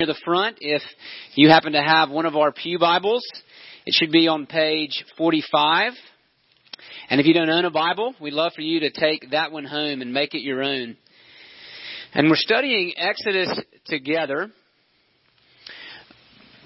near 0.00 0.08
the 0.08 0.20
front. 0.24 0.58
If 0.60 0.82
you 1.36 1.50
happen 1.50 1.74
to 1.74 1.80
have 1.80 2.10
one 2.10 2.26
of 2.26 2.34
our 2.34 2.50
Pew 2.50 2.80
Bibles, 2.80 3.22
it 3.86 3.94
should 3.94 4.10
be 4.10 4.26
on 4.26 4.44
page 4.44 5.04
45. 5.16 5.92
And 7.10 7.20
if 7.20 7.28
you 7.28 7.32
don't 7.32 7.48
own 7.48 7.64
a 7.64 7.70
Bible, 7.70 8.12
we'd 8.20 8.32
love 8.32 8.50
for 8.56 8.62
you 8.62 8.80
to 8.80 8.90
take 8.90 9.30
that 9.30 9.52
one 9.52 9.64
home 9.64 10.02
and 10.02 10.12
make 10.12 10.34
it 10.34 10.40
your 10.40 10.64
own. 10.64 10.96
And 12.12 12.28
we're 12.28 12.34
studying 12.34 12.94
Exodus 12.96 13.56
together 13.86 14.50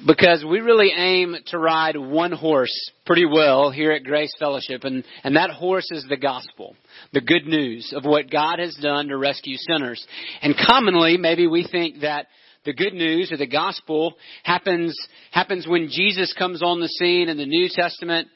because 0.06 0.42
we 0.42 0.60
really 0.60 0.92
aim 0.96 1.36
to 1.48 1.58
ride 1.58 1.98
one 1.98 2.32
horse 2.32 2.72
pretty 3.04 3.26
well 3.26 3.70
here 3.70 3.92
at 3.92 4.04
Grace 4.04 4.34
Fellowship, 4.38 4.84
and, 4.84 5.04
and 5.22 5.36
that 5.36 5.50
horse 5.50 5.90
is 5.90 6.06
the 6.08 6.16
gospel, 6.16 6.76
the 7.12 7.20
good 7.20 7.44
news 7.44 7.92
of 7.94 8.06
what 8.06 8.30
God 8.30 8.58
has 8.58 8.74
done 8.80 9.08
to 9.08 9.18
rescue 9.18 9.58
sinners. 9.58 10.02
And 10.40 10.54
commonly, 10.66 11.18
maybe 11.18 11.46
we 11.46 11.68
think 11.70 12.00
that 12.00 12.28
the 12.64 12.72
good 12.72 12.92
news 12.92 13.32
or 13.32 13.36
the 13.36 13.46
gospel 13.46 14.14
happens, 14.42 14.96
happens 15.30 15.66
when 15.66 15.88
Jesus 15.88 16.34
comes 16.36 16.62
on 16.62 16.80
the 16.80 16.88
scene 16.88 17.28
in 17.28 17.36
the 17.36 17.46
New 17.46 17.68
Testament. 17.70 18.28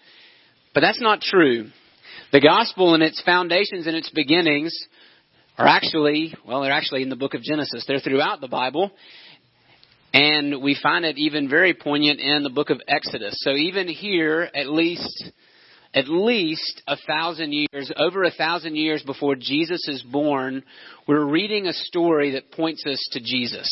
But 0.74 0.80
that's 0.80 1.00
not 1.00 1.20
true. 1.20 1.68
The 2.32 2.40
gospel 2.40 2.94
and 2.94 3.02
its 3.02 3.20
foundations 3.22 3.86
and 3.86 3.96
its 3.96 4.10
beginnings 4.10 4.74
are 5.58 5.66
actually, 5.66 6.34
well, 6.46 6.62
they're 6.62 6.72
actually 6.72 7.02
in 7.02 7.10
the 7.10 7.16
book 7.16 7.34
of 7.34 7.42
Genesis. 7.42 7.84
They're 7.86 8.00
throughout 8.00 8.40
the 8.40 8.48
Bible. 8.48 8.90
And 10.14 10.62
we 10.62 10.78
find 10.82 11.04
it 11.04 11.18
even 11.18 11.48
very 11.48 11.74
poignant 11.74 12.20
in 12.20 12.42
the 12.42 12.50
book 12.50 12.70
of 12.70 12.80
Exodus. 12.86 13.34
So 13.38 13.50
even 13.52 13.88
here, 13.88 14.48
at 14.54 14.68
least 14.68 15.30
at 15.94 16.08
least 16.08 16.82
a 16.86 16.96
thousand 17.06 17.52
years, 17.52 17.92
over 17.96 18.24
a 18.24 18.30
thousand 18.30 18.76
years 18.76 19.02
before 19.02 19.34
Jesus 19.34 19.86
is 19.88 20.02
born, 20.02 20.62
we're 21.06 21.24
reading 21.24 21.66
a 21.66 21.72
story 21.72 22.32
that 22.32 22.50
points 22.52 22.84
us 22.86 22.98
to 23.12 23.20
Jesus. 23.20 23.70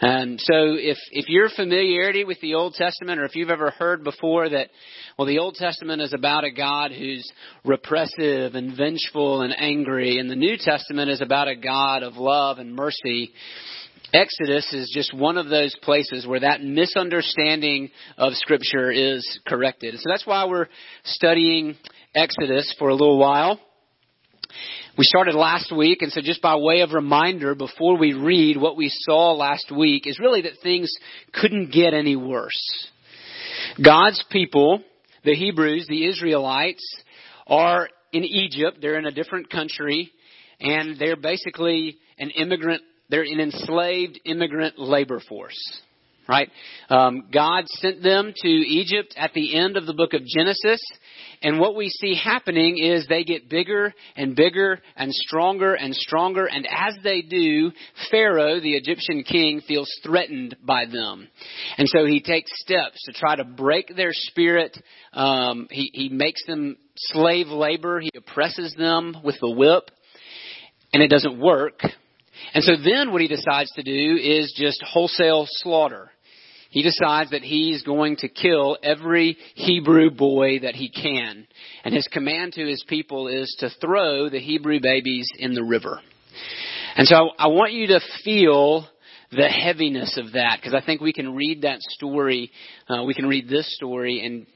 And 0.00 0.38
so 0.40 0.74
if, 0.74 0.98
if 1.12 1.28
your 1.28 1.48
familiarity 1.48 2.24
with 2.24 2.40
the 2.40 2.54
Old 2.54 2.74
Testament, 2.74 3.20
or 3.20 3.24
if 3.24 3.34
you've 3.34 3.50
ever 3.50 3.70
heard 3.70 4.04
before 4.04 4.50
that, 4.50 4.68
well, 5.16 5.26
the 5.26 5.38
Old 5.38 5.54
Testament 5.54 6.02
is 6.02 6.12
about 6.12 6.44
a 6.44 6.50
God 6.50 6.92
who's 6.92 7.26
repressive 7.64 8.54
and 8.54 8.76
vengeful 8.76 9.40
and 9.40 9.54
angry, 9.58 10.18
and 10.18 10.30
the 10.30 10.36
New 10.36 10.58
Testament 10.58 11.10
is 11.10 11.22
about 11.22 11.48
a 11.48 11.56
God 11.56 12.02
of 12.02 12.16
love 12.16 12.58
and 12.58 12.74
mercy, 12.74 13.32
Exodus 14.12 14.72
is 14.72 14.90
just 14.94 15.12
one 15.12 15.36
of 15.36 15.48
those 15.48 15.74
places 15.82 16.26
where 16.26 16.40
that 16.40 16.62
misunderstanding 16.62 17.90
of 18.16 18.34
Scripture 18.34 18.90
is 18.90 19.40
corrected. 19.46 19.94
So 19.98 20.08
that's 20.08 20.26
why 20.26 20.44
we're 20.44 20.68
studying 21.04 21.76
Exodus 22.14 22.74
for 22.78 22.88
a 22.88 22.94
little 22.94 23.18
while. 23.18 23.60
We 24.96 25.04
started 25.04 25.34
last 25.34 25.74
week, 25.76 26.02
and 26.02 26.12
so 26.12 26.20
just 26.22 26.40
by 26.40 26.56
way 26.56 26.80
of 26.80 26.92
reminder, 26.92 27.54
before 27.54 27.98
we 27.98 28.14
read 28.14 28.56
what 28.56 28.76
we 28.76 28.88
saw 28.88 29.32
last 29.32 29.70
week, 29.70 30.06
is 30.06 30.18
really 30.18 30.42
that 30.42 30.62
things 30.62 30.90
couldn't 31.34 31.72
get 31.72 31.92
any 31.92 32.16
worse. 32.16 32.88
God's 33.82 34.24
people, 34.30 34.82
the 35.24 35.34
Hebrews, 35.34 35.86
the 35.88 36.06
Israelites, 36.06 36.82
are 37.46 37.88
in 38.12 38.24
Egypt. 38.24 38.78
They're 38.80 38.98
in 38.98 39.06
a 39.06 39.10
different 39.10 39.50
country, 39.50 40.12
and 40.60 40.98
they're 40.98 41.16
basically 41.16 41.98
an 42.18 42.30
immigrant 42.30 42.82
they're 43.08 43.22
an 43.22 43.40
enslaved 43.40 44.20
immigrant 44.24 44.78
labor 44.78 45.20
force. 45.28 45.82
Right? 46.28 46.50
Um, 46.88 47.28
God 47.32 47.68
sent 47.68 48.02
them 48.02 48.32
to 48.34 48.48
Egypt 48.48 49.14
at 49.16 49.32
the 49.32 49.56
end 49.56 49.76
of 49.76 49.86
the 49.86 49.94
book 49.94 50.12
of 50.12 50.22
Genesis, 50.26 50.80
and 51.40 51.60
what 51.60 51.76
we 51.76 51.88
see 51.88 52.16
happening 52.16 52.78
is 52.78 53.06
they 53.06 53.22
get 53.22 53.48
bigger 53.48 53.94
and 54.16 54.34
bigger 54.34 54.80
and 54.96 55.12
stronger 55.12 55.74
and 55.74 55.94
stronger, 55.94 56.46
and 56.46 56.66
as 56.66 56.96
they 57.04 57.22
do, 57.22 57.70
Pharaoh, 58.10 58.58
the 58.58 58.74
Egyptian 58.74 59.22
king, 59.22 59.60
feels 59.68 59.88
threatened 60.02 60.56
by 60.64 60.86
them. 60.86 61.28
And 61.78 61.88
so 61.88 62.06
he 62.06 62.20
takes 62.20 62.50
steps 62.60 63.00
to 63.04 63.12
try 63.12 63.36
to 63.36 63.44
break 63.44 63.94
their 63.94 64.12
spirit. 64.12 64.76
Um, 65.12 65.68
he, 65.70 65.90
he 65.92 66.08
makes 66.08 66.44
them 66.46 66.76
slave 66.96 67.48
labor, 67.48 68.00
he 68.00 68.10
oppresses 68.16 68.74
them 68.76 69.16
with 69.22 69.36
the 69.40 69.50
whip, 69.50 69.92
and 70.92 71.04
it 71.04 71.08
doesn't 71.08 71.38
work. 71.38 71.82
And 72.54 72.64
so 72.64 72.72
then 72.76 73.12
what 73.12 73.20
he 73.20 73.28
decides 73.28 73.70
to 73.72 73.82
do 73.82 74.16
is 74.16 74.54
just 74.56 74.82
wholesale 74.82 75.46
slaughter. 75.48 76.10
He 76.70 76.82
decides 76.82 77.30
that 77.30 77.42
he's 77.42 77.82
going 77.82 78.16
to 78.16 78.28
kill 78.28 78.76
every 78.82 79.36
Hebrew 79.54 80.10
boy 80.10 80.60
that 80.60 80.74
he 80.74 80.90
can. 80.90 81.46
And 81.84 81.94
his 81.94 82.08
command 82.08 82.54
to 82.54 82.66
his 82.66 82.84
people 82.86 83.28
is 83.28 83.54
to 83.60 83.70
throw 83.80 84.28
the 84.28 84.40
Hebrew 84.40 84.80
babies 84.80 85.30
in 85.38 85.54
the 85.54 85.64
river. 85.64 86.00
And 86.96 87.06
so 87.06 87.30
I 87.38 87.48
want 87.48 87.72
you 87.72 87.86
to 87.88 88.00
feel 88.24 88.86
the 89.30 89.48
heaviness 89.48 90.18
of 90.18 90.32
that 90.32 90.58
because 90.60 90.74
I 90.74 90.84
think 90.84 91.00
we 91.00 91.12
can 91.12 91.34
read 91.34 91.62
that 91.62 91.80
story, 91.82 92.50
uh, 92.88 93.04
we 93.04 93.14
can 93.14 93.26
read 93.26 93.48
this 93.48 93.74
story 93.74 94.24
and 94.24 94.46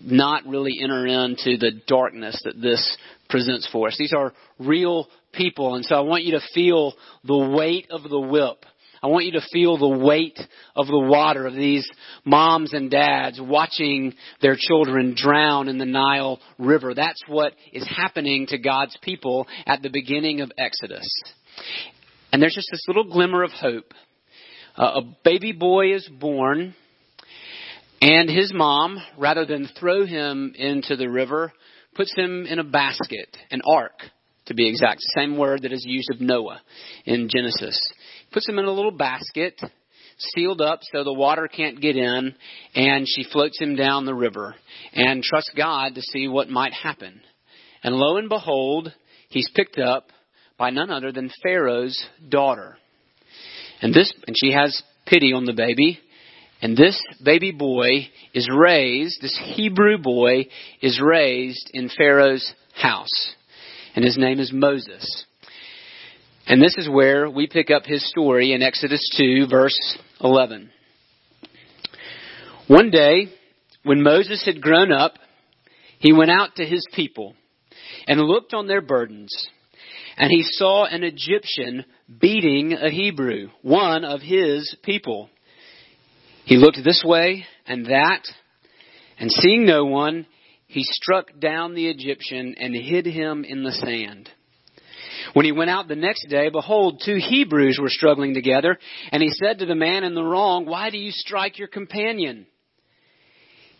not 0.00 0.46
really 0.46 0.78
enter 0.82 1.06
into 1.06 1.56
the 1.58 1.72
darkness 1.86 2.40
that 2.44 2.60
this 2.60 2.96
presents 3.28 3.68
for 3.70 3.88
us. 3.88 3.96
These 3.98 4.12
are 4.12 4.32
real 4.58 5.08
people. 5.32 5.74
And 5.74 5.84
so 5.84 5.96
I 5.96 6.00
want 6.00 6.24
you 6.24 6.32
to 6.32 6.46
feel 6.54 6.94
the 7.24 7.38
weight 7.38 7.88
of 7.90 8.02
the 8.02 8.20
whip. 8.20 8.64
I 9.02 9.06
want 9.06 9.24
you 9.24 9.32
to 9.32 9.46
feel 9.50 9.78
the 9.78 10.04
weight 10.04 10.38
of 10.76 10.86
the 10.86 10.98
water 10.98 11.46
of 11.46 11.54
these 11.54 11.88
moms 12.24 12.74
and 12.74 12.90
dads 12.90 13.40
watching 13.40 14.14
their 14.42 14.56
children 14.58 15.14
drown 15.16 15.68
in 15.68 15.78
the 15.78 15.86
Nile 15.86 16.38
River. 16.58 16.92
That's 16.92 17.22
what 17.26 17.54
is 17.72 17.86
happening 17.88 18.46
to 18.48 18.58
God's 18.58 18.96
people 19.00 19.46
at 19.66 19.80
the 19.80 19.88
beginning 19.88 20.42
of 20.42 20.52
Exodus. 20.58 21.08
And 22.30 22.42
there's 22.42 22.54
just 22.54 22.68
this 22.70 22.84
little 22.88 23.10
glimmer 23.10 23.42
of 23.42 23.52
hope. 23.52 23.94
Uh, 24.76 25.00
a 25.00 25.16
baby 25.24 25.52
boy 25.52 25.94
is 25.94 26.08
born, 26.08 26.74
and 28.02 28.30
his 28.30 28.52
mom, 28.52 28.98
rather 29.18 29.46
than 29.46 29.68
throw 29.78 30.04
him 30.04 30.52
into 30.56 30.96
the 30.96 31.08
river, 31.08 31.52
puts 31.94 32.14
him 32.14 32.46
in 32.46 32.58
a 32.58 32.64
basket, 32.64 33.36
an 33.50 33.62
ark, 33.66 34.02
to 34.50 34.54
be 34.54 34.68
exact. 34.68 35.00
Same 35.16 35.38
word 35.38 35.62
that 35.62 35.72
is 35.72 35.84
used 35.86 36.10
of 36.12 36.20
Noah 36.20 36.60
in 37.06 37.28
Genesis. 37.32 37.80
Puts 38.32 38.48
him 38.48 38.58
in 38.58 38.64
a 38.64 38.72
little 38.72 38.90
basket, 38.90 39.60
sealed 40.18 40.60
up 40.60 40.80
so 40.82 41.04
the 41.04 41.12
water 41.12 41.48
can't 41.48 41.80
get 41.80 41.96
in, 41.96 42.34
and 42.74 43.06
she 43.08 43.24
floats 43.32 43.60
him 43.60 43.76
down 43.76 44.04
the 44.04 44.14
river 44.14 44.56
and 44.92 45.22
trusts 45.22 45.52
God 45.56 45.94
to 45.94 46.02
see 46.02 46.26
what 46.26 46.50
might 46.50 46.72
happen. 46.72 47.20
And 47.84 47.94
lo 47.94 48.16
and 48.16 48.28
behold, 48.28 48.92
he's 49.28 49.48
picked 49.54 49.78
up 49.78 50.08
by 50.58 50.70
none 50.70 50.90
other 50.90 51.12
than 51.12 51.30
Pharaoh's 51.44 52.04
daughter. 52.28 52.76
And 53.80 53.94
this 53.94 54.12
and 54.26 54.36
she 54.36 54.52
has 54.52 54.82
pity 55.06 55.32
on 55.32 55.44
the 55.44 55.52
baby. 55.52 56.00
And 56.60 56.76
this 56.76 57.00
baby 57.24 57.52
boy 57.52 58.08
is 58.34 58.48
raised, 58.52 59.22
this 59.22 59.40
Hebrew 59.54 59.96
boy 59.96 60.48
is 60.82 61.00
raised 61.00 61.70
in 61.72 61.88
Pharaoh's 61.88 62.52
house 62.74 63.34
and 63.94 64.04
his 64.04 64.16
name 64.18 64.40
is 64.40 64.52
Moses. 64.52 65.24
And 66.46 66.60
this 66.60 66.76
is 66.76 66.88
where 66.88 67.28
we 67.30 67.46
pick 67.46 67.70
up 67.70 67.84
his 67.84 68.08
story 68.08 68.52
in 68.52 68.62
Exodus 68.62 69.08
2, 69.16 69.46
verse 69.48 69.98
11. 70.20 70.70
One 72.66 72.90
day, 72.90 73.28
when 73.82 74.02
Moses 74.02 74.44
had 74.44 74.60
grown 74.60 74.92
up, 74.92 75.14
he 75.98 76.12
went 76.12 76.30
out 76.30 76.56
to 76.56 76.64
his 76.64 76.86
people 76.92 77.34
and 78.06 78.20
looked 78.20 78.54
on 78.54 78.66
their 78.66 78.80
burdens. 78.80 79.48
And 80.16 80.30
he 80.30 80.42
saw 80.42 80.84
an 80.86 81.02
Egyptian 81.02 81.84
beating 82.20 82.72
a 82.72 82.90
Hebrew, 82.90 83.48
one 83.62 84.04
of 84.04 84.20
his 84.20 84.76
people. 84.82 85.30
He 86.44 86.56
looked 86.56 86.78
this 86.84 87.02
way 87.04 87.44
and 87.66 87.86
that, 87.86 88.22
and 89.18 89.30
seeing 89.30 89.66
no 89.66 89.84
one, 89.84 90.26
he 90.70 90.84
struck 90.84 91.26
down 91.40 91.74
the 91.74 91.88
Egyptian 91.88 92.54
and 92.56 92.74
hid 92.74 93.04
him 93.04 93.44
in 93.44 93.64
the 93.64 93.72
sand. 93.72 94.30
When 95.32 95.44
he 95.44 95.50
went 95.50 95.68
out 95.68 95.88
the 95.88 95.96
next 95.96 96.28
day, 96.28 96.48
behold, 96.48 97.02
two 97.04 97.16
Hebrews 97.16 97.80
were 97.82 97.90
struggling 97.90 98.34
together, 98.34 98.78
and 99.10 99.20
he 99.20 99.30
said 99.30 99.58
to 99.58 99.66
the 99.66 99.74
man 99.74 100.04
in 100.04 100.14
the 100.14 100.22
wrong, 100.22 100.66
Why 100.66 100.90
do 100.90 100.96
you 100.96 101.10
strike 101.10 101.58
your 101.58 101.66
companion? 101.66 102.46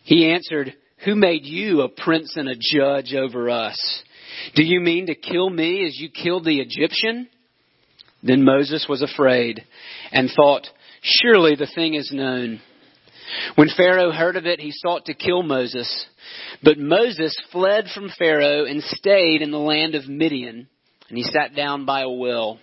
He 0.03 0.33
answered, 0.33 0.75
Who 1.05 1.15
made 1.15 1.45
you 1.45 1.83
a 1.83 1.89
prince 1.89 2.35
and 2.37 2.49
a 2.49 2.57
judge 2.59 3.15
over 3.15 3.49
us? 3.51 4.03
Do 4.57 4.65
you 4.65 4.81
mean 4.81 5.07
to 5.07 5.15
kill 5.15 5.49
me 5.49 5.87
as 5.87 5.97
you 5.97 6.11
killed 6.11 6.45
the 6.45 6.61
Egyptian? 6.61 7.29
Then 8.25 8.43
Moses 8.43 8.87
was 8.89 9.01
afraid 9.01 9.65
and 10.11 10.29
thought, 10.35 10.67
Surely 11.03 11.55
the 11.55 11.71
thing 11.73 11.95
is 11.95 12.11
known. 12.13 12.61
When 13.55 13.69
Pharaoh 13.77 14.11
heard 14.11 14.37
of 14.37 14.47
it, 14.47 14.59
he 14.59 14.73
sought 14.73 15.07
to 15.07 15.15
kill 15.15 15.45
Moses. 15.45 16.07
But 16.63 16.79
Moses 16.79 17.37
fled 17.53 17.87
from 17.95 18.11
Pharaoh 18.19 18.65
and 18.65 18.83
stayed 18.83 19.43
in 19.43 19.51
the 19.51 19.59
land 19.59 19.95
of 19.95 20.09
Midian, 20.09 20.69
and 21.09 21.19
he 21.19 21.25
sat 21.25 21.55
down 21.55 21.85
by 21.85 22.03
a 22.03 22.11
well. 22.11 22.59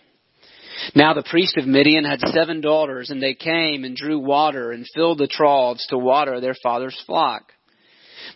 Now 0.96 1.14
the 1.14 1.24
priest 1.24 1.58
of 1.58 1.68
Midian 1.68 2.06
had 2.06 2.20
seven 2.28 2.62
daughters, 2.62 3.10
and 3.10 3.22
they 3.22 3.34
came 3.34 3.84
and 3.84 3.96
drew 3.96 4.20
water 4.20 4.72
and 4.72 4.86
filled 4.94 5.18
the 5.18 5.28
troughs 5.28 5.86
to 5.88 5.98
water 5.98 6.40
their 6.40 6.56
father's 6.62 7.02
flock. 7.06 7.52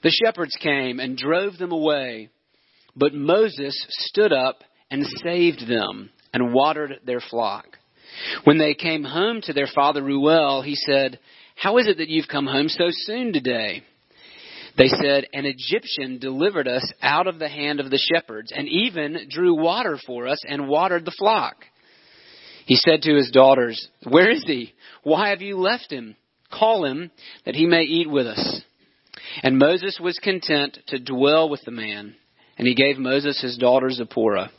The 0.04 0.10
shepherds 0.12 0.58
came 0.62 1.00
and 1.00 1.18
drove 1.18 1.58
them 1.58 1.72
away, 1.72 2.30
but 2.96 3.14
Moses 3.14 3.86
stood 3.90 4.34
up 4.34 4.64
and 4.90 5.06
saved 5.24 5.68
them 5.68 6.10
and 6.34 6.54
watered 6.54 7.00
their 7.06 7.22
flock. 7.22 7.78
When 8.44 8.58
they 8.58 8.74
came 8.74 9.04
home 9.04 9.42
to 9.44 9.54
their 9.54 9.68
father 9.74 10.04
Reuel, 10.04 10.62
he 10.64 10.76
said, 10.76 11.20
How 11.56 11.78
is 11.78 11.88
it 11.88 11.98
that 11.98 12.10
you've 12.10 12.28
come 12.28 12.48
home 12.48 12.68
so 12.68 12.88
soon 12.90 13.34
today? 13.34 13.84
They 14.78 14.88
said, 14.88 15.28
An 15.34 15.46
Egyptian 15.46 16.20
delivered 16.20 16.68
us 16.68 16.92
out 17.02 17.28
of 17.28 17.40
the 17.40 17.50
hand 17.50 17.80
of 17.80 17.90
the 17.90 17.98
shepherds, 17.98 18.52
and 18.56 18.68
even 18.68 19.28
drew 19.30 19.56
water 19.56 19.98
for 20.06 20.28
us 20.28 20.42
and 20.48 20.68
watered 20.68 21.06
the 21.06 21.16
flock. 21.18 21.66
He 22.66 22.76
said 22.76 23.02
to 23.04 23.16
his 23.16 23.32
daughters, 23.32 23.90
Where 24.04 24.30
is 24.30 24.44
he? 24.46 24.74
Why 25.04 25.30
have 25.30 25.42
you 25.42 25.58
left 25.58 25.92
him? 25.92 26.16
Call 26.52 26.86
him, 26.86 27.12
that 27.46 27.56
he 27.56 27.66
may 27.66 27.84
eat 27.84 28.10
with 28.10 28.28
us. 28.28 28.62
And 29.44 29.58
Moses 29.58 30.00
was 30.02 30.20
content 30.20 30.78
to 30.88 31.00
dwell 31.00 31.50
with 31.50 31.62
the 31.66 31.72
man. 31.72 32.16
And 32.58 32.68
he 32.68 32.76
gave 32.76 32.98
Moses 32.98 33.42
his 33.42 33.58
daughter 33.58 33.90
Zipporah. 33.90 34.52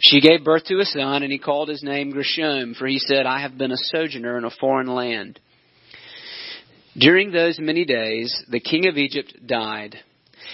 She 0.00 0.20
gave 0.20 0.44
birth 0.44 0.64
to 0.64 0.80
a 0.80 0.84
son, 0.84 1.22
and 1.22 1.30
he 1.30 1.38
called 1.38 1.68
his 1.68 1.82
name 1.82 2.12
Gershom, 2.12 2.74
for 2.74 2.86
he 2.86 2.98
said, 2.98 3.26
I 3.26 3.42
have 3.42 3.58
been 3.58 3.72
a 3.72 3.76
sojourner 3.76 4.38
in 4.38 4.44
a 4.44 4.50
foreign 4.50 4.86
land. 4.86 5.38
During 6.98 7.32
those 7.32 7.58
many 7.58 7.84
days, 7.84 8.34
the 8.50 8.60
king 8.60 8.86
of 8.86 8.98
Egypt 8.98 9.34
died, 9.46 9.96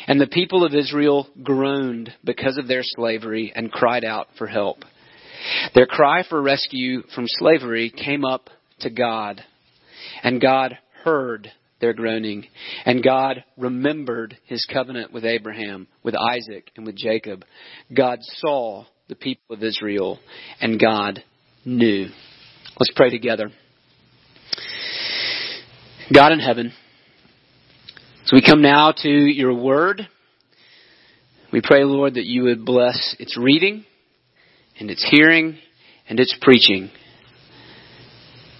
and 0.06 0.20
the 0.20 0.26
people 0.28 0.64
of 0.64 0.74
Israel 0.74 1.26
groaned 1.42 2.12
because 2.24 2.56
of 2.58 2.68
their 2.68 2.82
slavery 2.82 3.52
and 3.54 3.72
cried 3.72 4.04
out 4.04 4.28
for 4.38 4.46
help. 4.46 4.84
Their 5.74 5.86
cry 5.86 6.22
for 6.28 6.40
rescue 6.40 7.02
from 7.14 7.24
slavery 7.26 7.90
came 7.90 8.24
up 8.24 8.50
to 8.80 8.90
God, 8.90 9.42
and 10.22 10.40
God 10.40 10.78
heard 11.04 11.50
their 11.80 11.92
groaning, 11.92 12.46
and 12.84 13.02
God 13.02 13.44
remembered 13.56 14.36
his 14.46 14.64
covenant 14.72 15.12
with 15.12 15.24
Abraham, 15.24 15.88
with 16.02 16.14
Isaac, 16.16 16.70
and 16.76 16.86
with 16.86 16.96
Jacob. 16.96 17.44
God 17.94 18.18
saw 18.20 18.84
the 19.08 19.14
people 19.14 19.56
of 19.56 19.62
Israel, 19.62 20.18
and 20.60 20.80
God 20.80 21.24
knew. 21.64 22.06
Let's 22.78 22.92
pray 22.94 23.10
together. 23.10 23.50
God 26.12 26.32
in 26.32 26.40
heaven, 26.40 26.72
as 28.24 28.32
we 28.32 28.40
come 28.40 28.62
now 28.62 28.92
to 28.96 29.08
your 29.10 29.52
word, 29.52 30.08
we 31.52 31.60
pray, 31.62 31.84
Lord, 31.84 32.14
that 32.14 32.24
you 32.24 32.44
would 32.44 32.64
bless 32.64 33.14
its 33.18 33.36
reading 33.36 33.84
and 34.80 34.90
its 34.90 35.06
hearing 35.10 35.58
and 36.08 36.18
its 36.18 36.34
preaching. 36.40 36.90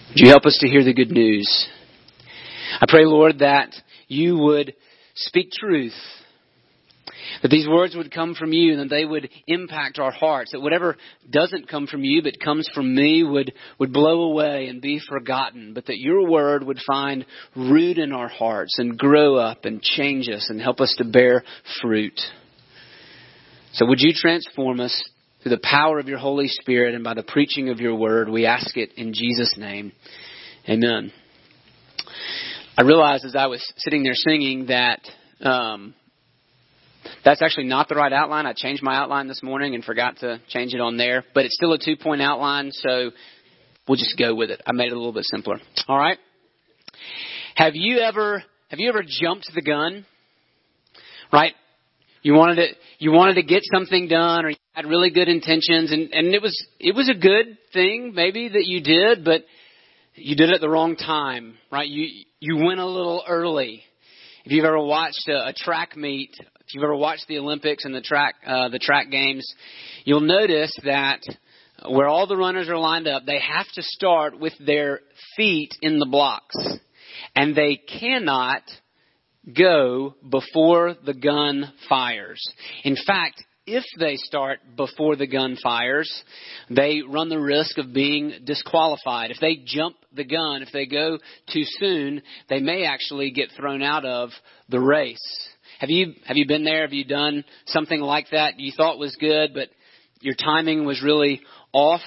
Would 0.09 0.19
you 0.19 0.29
help 0.29 0.45
us 0.45 0.59
to 0.61 0.67
hear 0.67 0.83
the 0.83 0.93
good 0.93 1.09
news? 1.09 1.67
I 2.81 2.85
pray, 2.87 3.05
Lord, 3.05 3.39
that 3.39 3.73
you 4.07 4.37
would 4.37 4.75
speak 5.15 5.49
truth 5.51 5.93
that 7.41 7.49
these 7.49 7.67
words 7.67 7.95
would 7.95 8.13
come 8.13 8.35
from 8.35 8.53
you 8.53 8.73
and 8.73 8.81
that 8.81 8.95
they 8.95 9.05
would 9.05 9.29
impact 9.47 9.99
our 9.99 10.11
hearts. 10.11 10.51
That 10.51 10.61
whatever 10.61 10.97
doesn't 11.29 11.69
come 11.69 11.87
from 11.87 12.03
you 12.03 12.21
but 12.21 12.39
comes 12.39 12.69
from 12.73 12.93
me 12.93 13.23
would, 13.23 13.53
would 13.79 13.93
blow 13.93 14.23
away 14.23 14.67
and 14.67 14.81
be 14.81 14.99
forgotten. 15.07 15.73
But 15.73 15.87
that 15.87 15.99
your 15.99 16.27
word 16.27 16.63
would 16.63 16.79
find 16.85 17.25
root 17.55 17.97
in 17.97 18.11
our 18.11 18.29
hearts 18.29 18.77
and 18.79 18.97
grow 18.97 19.35
up 19.35 19.65
and 19.65 19.81
change 19.81 20.29
us 20.29 20.49
and 20.49 20.61
help 20.61 20.79
us 20.79 20.95
to 20.97 21.05
bear 21.05 21.43
fruit. 21.81 22.19
So 23.73 23.85
would 23.85 23.99
you 24.01 24.13
transform 24.13 24.79
us 24.79 25.09
through 25.41 25.51
the 25.51 25.61
power 25.61 25.99
of 25.99 26.07
your 26.07 26.17
Holy 26.17 26.47
Spirit 26.47 26.95
and 26.95 27.03
by 27.03 27.13
the 27.13 27.23
preaching 27.23 27.69
of 27.69 27.79
your 27.79 27.95
word? 27.95 28.29
We 28.29 28.45
ask 28.45 28.75
it 28.75 28.93
in 28.97 29.13
Jesus' 29.13 29.55
name. 29.57 29.91
Amen. 30.67 31.11
I 32.77 32.83
realized 32.83 33.25
as 33.25 33.35
I 33.35 33.47
was 33.47 33.61
sitting 33.77 34.03
there 34.03 34.13
singing 34.13 34.67
that 34.67 35.01
um, 35.41 35.93
that's 37.23 37.41
actually 37.41 37.65
not 37.65 37.89
the 37.89 37.95
right 37.95 38.11
outline. 38.11 38.45
I 38.45 38.53
changed 38.53 38.83
my 38.83 38.95
outline 38.95 39.27
this 39.27 39.43
morning 39.43 39.75
and 39.75 39.83
forgot 39.83 40.17
to 40.17 40.39
change 40.49 40.73
it 40.73 40.81
on 40.81 40.97
there, 40.97 41.23
but 41.33 41.45
it's 41.45 41.55
still 41.55 41.73
a 41.73 41.79
two 41.79 41.95
point 41.97 42.21
outline, 42.21 42.71
so 42.71 43.11
we'll 43.87 43.97
just 43.97 44.17
go 44.17 44.35
with 44.35 44.49
it. 44.51 44.61
I 44.65 44.71
made 44.71 44.87
it 44.87 44.93
a 44.93 44.97
little 44.97 45.13
bit 45.13 45.25
simpler. 45.25 45.57
All 45.87 45.97
right. 45.97 46.17
Have 47.55 47.75
you 47.75 47.99
ever 47.99 48.43
have 48.69 48.79
you 48.79 48.89
ever 48.89 49.03
jumped 49.03 49.49
the 49.53 49.61
gun? 49.61 50.05
Right? 51.31 51.53
You 52.21 52.33
wanted 52.33 52.55
to 52.55 52.67
you 52.99 53.11
wanted 53.11 53.35
to 53.35 53.43
get 53.43 53.63
something 53.73 54.07
done 54.07 54.45
or 54.45 54.49
you 54.51 54.57
had 54.73 54.85
really 54.85 55.09
good 55.09 55.27
intentions 55.27 55.91
and, 55.91 56.13
and 56.13 56.33
it 56.33 56.41
was 56.41 56.67
it 56.79 56.95
was 56.95 57.09
a 57.09 57.17
good 57.17 57.57
thing 57.73 58.13
maybe 58.13 58.49
that 58.49 58.65
you 58.65 58.81
did, 58.81 59.23
but 59.23 59.43
you 60.15 60.35
did 60.35 60.49
it 60.49 60.55
at 60.55 60.61
the 60.61 60.69
wrong 60.69 60.95
time, 60.95 61.57
right? 61.71 61.87
You 61.87 62.23
you 62.39 62.65
went 62.65 62.79
a 62.79 62.85
little 62.85 63.23
early. 63.27 63.83
If 64.45 64.51
you've 64.51 64.65
ever 64.65 64.79
watched 64.79 65.27
a, 65.27 65.49
a 65.49 65.53
track 65.53 65.95
meet, 65.95 66.31
if 66.69 66.75
you've 66.75 66.83
ever 66.83 66.95
watched 66.95 67.27
the 67.27 67.39
Olympics 67.39 67.83
and 67.83 67.95
the 67.95 68.01
track 68.01 68.35
uh, 68.45 68.69
the 68.69 68.77
track 68.77 69.09
games, 69.09 69.55
you'll 70.03 70.19
notice 70.19 70.71
that 70.83 71.19
where 71.89 72.07
all 72.07 72.27
the 72.27 72.37
runners 72.37 72.69
are 72.69 72.77
lined 72.77 73.07
up, 73.07 73.25
they 73.25 73.39
have 73.39 73.65
to 73.73 73.81
start 73.81 74.39
with 74.39 74.53
their 74.63 74.99
feet 75.35 75.71
in 75.81 75.97
the 75.97 76.05
blocks, 76.05 76.55
and 77.35 77.55
they 77.55 77.75
cannot 77.75 78.61
go 79.57 80.13
before 80.29 80.93
the 81.03 81.15
gun 81.15 81.73
fires. 81.89 82.43
In 82.83 82.95
fact, 82.95 83.43
if 83.65 83.83
they 83.99 84.17
start 84.17 84.59
before 84.77 85.15
the 85.15 85.25
gun 85.25 85.57
fires, 85.63 86.23
they 86.69 87.01
run 87.01 87.29
the 87.29 87.39
risk 87.39 87.79
of 87.79 87.93
being 87.93 88.41
disqualified. 88.43 89.31
If 89.31 89.39
they 89.39 89.57
jump 89.65 89.95
the 90.13 90.23
gun, 90.23 90.61
if 90.61 90.69
they 90.71 90.85
go 90.85 91.17
too 91.51 91.63
soon, 91.63 92.21
they 92.47 92.59
may 92.59 92.85
actually 92.85 93.31
get 93.31 93.49
thrown 93.57 93.81
out 93.81 94.05
of 94.05 94.29
the 94.69 94.79
race. 94.79 95.48
Have 95.79 95.89
you 95.89 96.13
have 96.25 96.35
you 96.35 96.45
been 96.45 96.65
there? 96.65 96.81
Have 96.81 96.91
you 96.91 97.05
done 97.05 97.45
something 97.67 98.01
like 98.01 98.31
that 98.33 98.59
you 98.59 98.73
thought 98.75 98.99
was 98.99 99.15
good, 99.17 99.51
but 99.53 99.69
your 100.19 100.35
timing 100.35 100.83
was 100.83 101.01
really 101.01 101.39
off? 101.71 102.01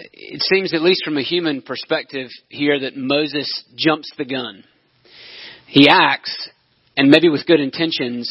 It 0.00 0.42
seems, 0.42 0.74
at 0.74 0.82
least 0.82 1.04
from 1.04 1.16
a 1.16 1.22
human 1.22 1.62
perspective 1.62 2.30
here, 2.48 2.80
that 2.80 2.96
Moses 2.96 3.62
jumps 3.76 4.10
the 4.18 4.24
gun. 4.24 4.64
He 5.68 5.88
acts, 5.88 6.50
and 6.96 7.10
maybe 7.10 7.28
with 7.28 7.46
good 7.46 7.60
intentions, 7.60 8.28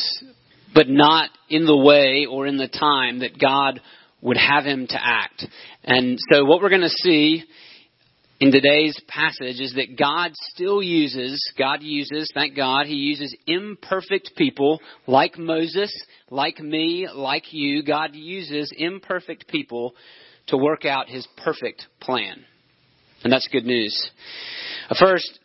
but 0.75 0.89
not 0.89 1.29
in 1.49 1.65
the 1.65 1.77
way 1.77 2.27
or 2.29 2.45
in 2.45 2.57
the 2.57 2.67
time 2.67 3.19
that 3.19 3.39
God 3.39 3.79
would 4.19 4.35
have 4.35 4.65
him 4.65 4.87
to 4.87 4.99
act. 5.01 5.45
And 5.85 6.19
so 6.29 6.43
what 6.43 6.61
we're 6.61 6.67
going 6.67 6.81
to 6.81 6.89
see 6.89 7.45
in 8.43 8.51
today's 8.51 8.99
passage 9.07 9.61
is 9.61 9.73
that 9.75 9.97
God 9.97 10.31
still 10.49 10.83
uses, 10.83 11.41
God 11.57 11.81
uses, 11.81 12.29
thank 12.33 12.57
God, 12.57 12.87
He 12.87 12.95
uses 12.95 13.33
imperfect 13.47 14.31
people 14.35 14.81
like 15.07 15.37
Moses, 15.37 15.89
like 16.29 16.59
me, 16.59 17.07
like 17.07 17.53
you. 17.53 17.83
God 17.83 18.09
uses 18.15 18.69
imperfect 18.77 19.47
people 19.47 19.95
to 20.47 20.57
work 20.57 20.83
out 20.83 21.07
His 21.07 21.25
perfect 21.37 21.87
plan. 22.01 22.43
And 23.23 23.31
that's 23.31 23.47
good 23.49 23.63
news. 23.63 24.11
Uh, 24.89 24.95
first, 24.99 25.39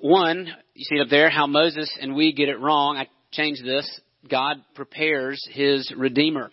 one, 0.00 0.46
you 0.74 0.84
see 0.84 0.96
it 0.96 1.00
up 1.00 1.08
there, 1.08 1.30
how 1.30 1.46
Moses 1.46 1.90
and 2.02 2.14
we 2.14 2.34
get 2.34 2.50
it 2.50 2.60
wrong. 2.60 2.98
I 2.98 3.08
changed 3.30 3.64
this. 3.64 3.88
God 4.30 4.58
prepares 4.74 5.42
His 5.50 5.90
Redeemer. 5.96 6.50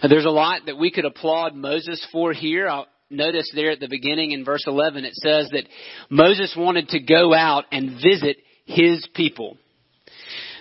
Uh, 0.00 0.08
there's 0.08 0.24
a 0.24 0.30
lot 0.30 0.62
that 0.64 0.78
we 0.78 0.90
could 0.90 1.04
applaud 1.04 1.54
Moses 1.54 2.02
for 2.10 2.32
here. 2.32 2.66
I'll, 2.66 2.86
notice 3.10 3.50
there 3.54 3.70
at 3.70 3.80
the 3.80 3.88
beginning 3.88 4.32
in 4.32 4.44
verse 4.44 4.64
11, 4.66 5.04
it 5.04 5.14
says 5.14 5.48
that 5.52 5.68
Moses 6.10 6.54
wanted 6.56 6.88
to 6.90 7.00
go 7.00 7.34
out 7.34 7.64
and 7.70 8.00
visit 8.02 8.38
his 8.64 9.06
people. 9.14 9.56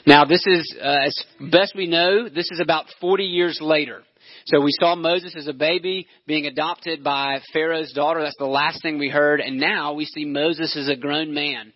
Now, 0.05 0.25
this 0.25 0.43
is, 0.45 0.75
uh, 0.81 1.05
as 1.05 1.23
best 1.39 1.73
we 1.75 1.87
know, 1.87 2.27
this 2.27 2.49
is 2.51 2.59
about 2.61 2.85
40 2.99 3.23
years 3.23 3.59
later. 3.61 4.01
So 4.45 4.59
we 4.59 4.71
saw 4.79 4.95
Moses 4.95 5.33
as 5.37 5.47
a 5.47 5.53
baby 5.53 6.07
being 6.27 6.45
adopted 6.45 7.03
by 7.03 7.39
Pharaoh's 7.53 7.93
daughter. 7.93 8.21
That's 8.21 8.35
the 8.37 8.45
last 8.45 8.81
thing 8.81 8.99
we 8.99 9.09
heard. 9.09 9.39
And 9.39 9.57
now 9.57 9.93
we 9.93 10.05
see 10.05 10.25
Moses 10.25 10.75
as 10.75 10.89
a 10.89 10.97
grown 10.97 11.33
man. 11.33 11.71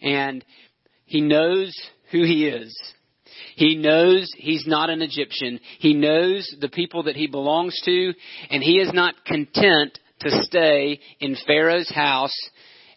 And 0.00 0.44
he 1.04 1.20
knows 1.20 1.74
who 2.12 2.22
he 2.22 2.46
is. 2.46 2.76
He 3.56 3.74
knows 3.74 4.32
he's 4.36 4.66
not 4.66 4.88
an 4.88 5.02
Egyptian. 5.02 5.58
He 5.80 5.94
knows 5.94 6.54
the 6.60 6.68
people 6.68 7.04
that 7.04 7.16
he 7.16 7.26
belongs 7.26 7.80
to. 7.84 8.12
And 8.50 8.62
he 8.62 8.78
is 8.78 8.92
not 8.92 9.24
content 9.24 9.98
to 10.22 10.42
stay 10.42 11.00
in 11.20 11.36
Pharaoh's 11.46 11.90
house 11.90 12.36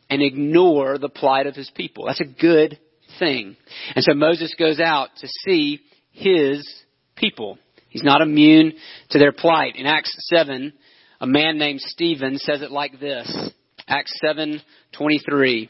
and 0.10 0.22
ignore 0.22 0.98
the 0.98 1.10
plight 1.10 1.48
of 1.48 1.56
his 1.56 1.72
people. 1.76 2.06
That's 2.06 2.22
a 2.22 2.26
good 2.26 2.80
thing. 3.20 3.58
And 3.96 4.04
so 4.04 4.14
Moses 4.14 4.54
goes 4.58 4.80
out 4.80 5.10
to 5.18 5.28
see 5.46 5.80
his 6.12 6.68
people. 7.16 7.58
He's 7.90 8.04
not 8.04 8.22
immune 8.22 8.74
to 9.12 9.20
their 9.20 9.32
plight. 9.32 9.76
In 9.78 9.86
Acts 9.86 10.14
7, 10.34 10.74
a 11.22 11.28
man 11.28 11.58
named 11.58 11.82
Stephen 11.82 12.38
says 12.38 12.62
it 12.62 12.72
like 12.72 13.00
this. 13.00 13.52
Acts 13.88 14.20
7:23. 14.24 15.70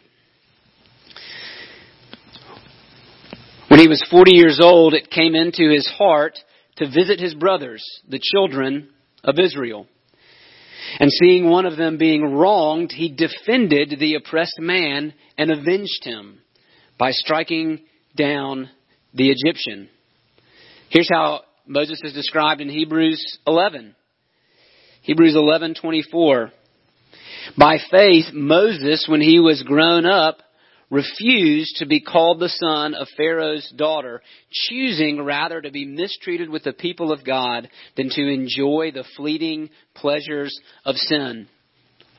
When 3.68 3.80
he 3.80 3.88
was 3.88 4.04
40 4.10 4.36
years 4.36 4.60
old, 4.62 4.94
it 4.94 5.10
came 5.10 5.36
into 5.36 5.70
his 5.70 5.86
heart 5.88 6.40
to 6.78 6.90
visit 6.90 7.20
his 7.20 7.34
brothers, 7.34 7.84
the 8.08 8.20
children 8.20 8.90
of 9.24 9.38
Israel. 9.38 9.88
And 11.00 11.12
seeing 11.12 11.50
one 11.50 11.66
of 11.66 11.78
them 11.78 11.98
being 11.98 12.24
wronged, 12.24 12.92
he 12.92 13.10
defended 13.10 13.98
the 14.00 14.16
oppressed 14.16 14.60
man 14.60 15.14
and 15.38 15.52
avenged 15.52 16.04
him 16.04 16.40
by 16.98 17.12
striking 17.12 17.82
down 18.16 18.70
the 19.14 19.30
Egyptian. 19.30 19.90
Here's 20.90 21.10
how 21.12 21.42
Moses 21.68 22.00
is 22.04 22.14
described 22.14 22.62
in 22.62 22.70
Hebrews 22.70 23.40
11. 23.46 23.96
Hebrews 25.02 25.36
11:24. 25.36 26.52
By 27.58 27.78
faith, 27.92 28.34
Moses, 28.34 29.06
when 29.08 29.22
he 29.22 29.40
was 29.40 29.62
grown 29.64 30.06
up, 30.06 30.40
refused 30.90 31.78
to 31.78 31.86
be 31.86 32.02
called 32.02 32.40
the 32.40 32.50
son 32.50 32.94
of 32.94 33.08
Pharaoh's 33.18 33.72
daughter, 33.76 34.22
choosing 34.52 35.24
rather 35.24 35.62
to 35.62 35.72
be 35.72 35.86
mistreated 35.86 36.50
with 36.50 36.64
the 36.64 36.74
people 36.74 37.12
of 37.12 37.26
God 37.26 37.70
than 37.98 38.10
to 38.10 38.22
enjoy 38.22 38.92
the 38.94 39.06
fleeting 39.16 39.70
pleasures 39.96 40.58
of 40.86 40.96
sin. 40.96 41.48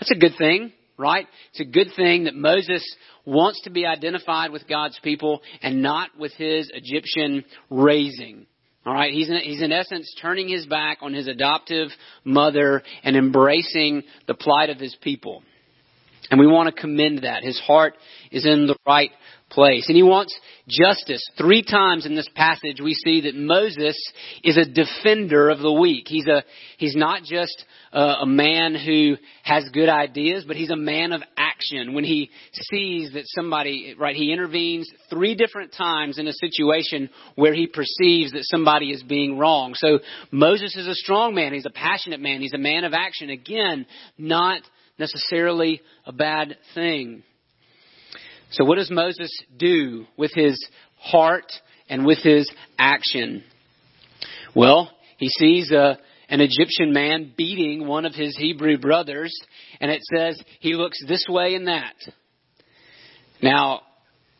That's 0.00 0.11
a 0.11 0.18
good 0.18 0.37
thing, 0.38 0.73
right? 0.99 1.26
It's 1.50 1.61
a 1.61 1.73
good 1.73 1.88
thing 1.96 2.25
that 2.25 2.35
Moses 2.35 2.85
wants 3.25 3.61
to 3.62 3.70
be 3.70 3.87
identified 3.87 4.50
with 4.50 4.68
God's 4.68 4.99
people 5.02 5.42
and 5.62 5.82
not 5.82 6.11
with 6.18 6.32
his 6.32 6.70
Egyptian 6.73 7.44
raising. 7.70 8.46
All 8.85 8.94
right, 8.94 9.12
he's 9.12 9.28
in, 9.28 9.38
he's 9.38 9.62
in 9.62 9.73
essence 9.73 10.14
turning 10.23 10.49
his 10.49 10.64
back 10.66 10.99
on 11.02 11.12
his 11.12 11.26
adoptive 11.26 11.88
mother 12.25 12.82
and 13.02 13.16
embracing 13.16 14.04
the 14.28 14.35
plight 14.35 14.70
of 14.70 14.78
his 14.78 14.96
people. 15.02 15.42
And 16.30 16.40
we 16.40 16.47
want 16.47 16.75
to 16.75 16.80
commend 16.80 17.23
that. 17.23 17.42
His 17.42 17.59
heart 17.61 17.95
is 18.30 18.47
in 18.47 18.66
the 18.66 18.76
right 18.87 19.11
place. 19.50 19.87
And 19.88 19.97
he 19.97 20.02
wants 20.02 20.38
justice. 20.68 21.23
Three 21.38 21.62
times 21.62 22.04
in 22.04 22.16
this 22.16 22.28
passage 22.35 22.80
we 22.83 22.95
see 22.95 23.23
that 23.23 23.37
Moses 23.37 23.97
is 24.42 24.56
a 24.56 24.64
defender 24.64 25.49
of 25.50 25.61
the 25.61 25.73
weak. 25.73 26.06
He's 26.09 26.26
a, 26.26 26.42
he's 26.78 26.97
not 26.97 27.23
just 27.23 27.64
a, 27.92 28.00
a 28.23 28.26
man 28.26 28.75
who 28.75 29.16
has 29.45 29.68
good 29.73 29.88
ideas, 29.88 30.45
but 30.47 30.56
he's 30.56 30.71
a 30.71 30.76
man 30.76 31.12
of 31.12 31.23
action. 31.37 31.95
When 31.95 32.02
he 32.02 32.30
sees 32.52 33.12
that 33.12 33.23
somebody, 33.26 33.95
right, 33.97 34.16
he 34.16 34.33
intervenes 34.33 34.90
three 35.09 35.37
different 35.37 35.73
times 35.73 36.18
in 36.18 36.26
a 36.26 36.33
situation 36.33 37.09
where 37.37 37.54
he 37.54 37.68
perceives 37.68 38.33
that 38.33 38.45
somebody 38.45 38.90
is 38.90 39.02
being 39.04 39.38
wrong. 39.38 39.75
So 39.75 40.00
Moses 40.33 40.76
is 40.76 40.88
a 40.88 40.95
strong 40.95 41.35
man. 41.35 41.52
He's 41.52 41.66
a 41.66 41.71
passionate 41.71 42.21
man. 42.21 42.40
He's 42.40 42.54
a 42.54 42.59
man 42.59 42.83
of 42.83 42.92
action. 42.95 43.30
Again, 43.30 43.87
not 44.18 44.62
necessarily 44.99 45.81
a 46.05 46.12
bad 46.12 46.57
thing. 46.75 47.23
So 48.50 48.65
what 48.65 48.76
does 48.76 48.91
Moses 48.91 49.31
do 49.57 50.07
with 50.17 50.33
his 50.35 50.65
heart 50.99 51.53
and 51.88 52.07
with 52.07 52.19
his 52.19 52.50
action? 52.79 53.43
Well, 54.55 54.91
he 55.19 55.29
sees 55.29 55.71
a, 55.73 55.99
an 56.29 56.41
Egyptian 56.41 56.93
man 56.93 57.33
beating 57.37 57.87
one 57.87 58.07
of 58.07 58.15
his 58.15 58.37
Hebrew 58.37 58.79
brothers, 58.79 59.37
and 59.81 59.91
it 59.91 60.03
says 60.15 60.41
he 60.61 60.75
looks 60.75 60.99
this 61.07 61.26
way 61.29 61.55
and 61.55 61.67
that. 61.69 61.95
Now, 63.43 63.83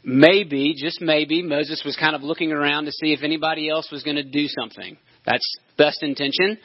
maybe, 0.03 0.75
just 0.77 1.01
maybe, 1.01 1.43
Moses 1.43 1.83
was 1.85 1.97
kind 1.97 2.15
of 2.15 2.23
looking 2.23 2.53
around 2.53 2.87
to 2.87 2.93
see 2.93 3.13
if 3.13 3.23
anybody 3.23 3.69
else 3.69 3.91
was 3.91 4.03
going 4.03 4.17
to 4.17 4.23
do 4.23 4.47
something. 4.49 4.97
That's 5.27 5.47
best 5.77 6.03
intention. 6.03 6.59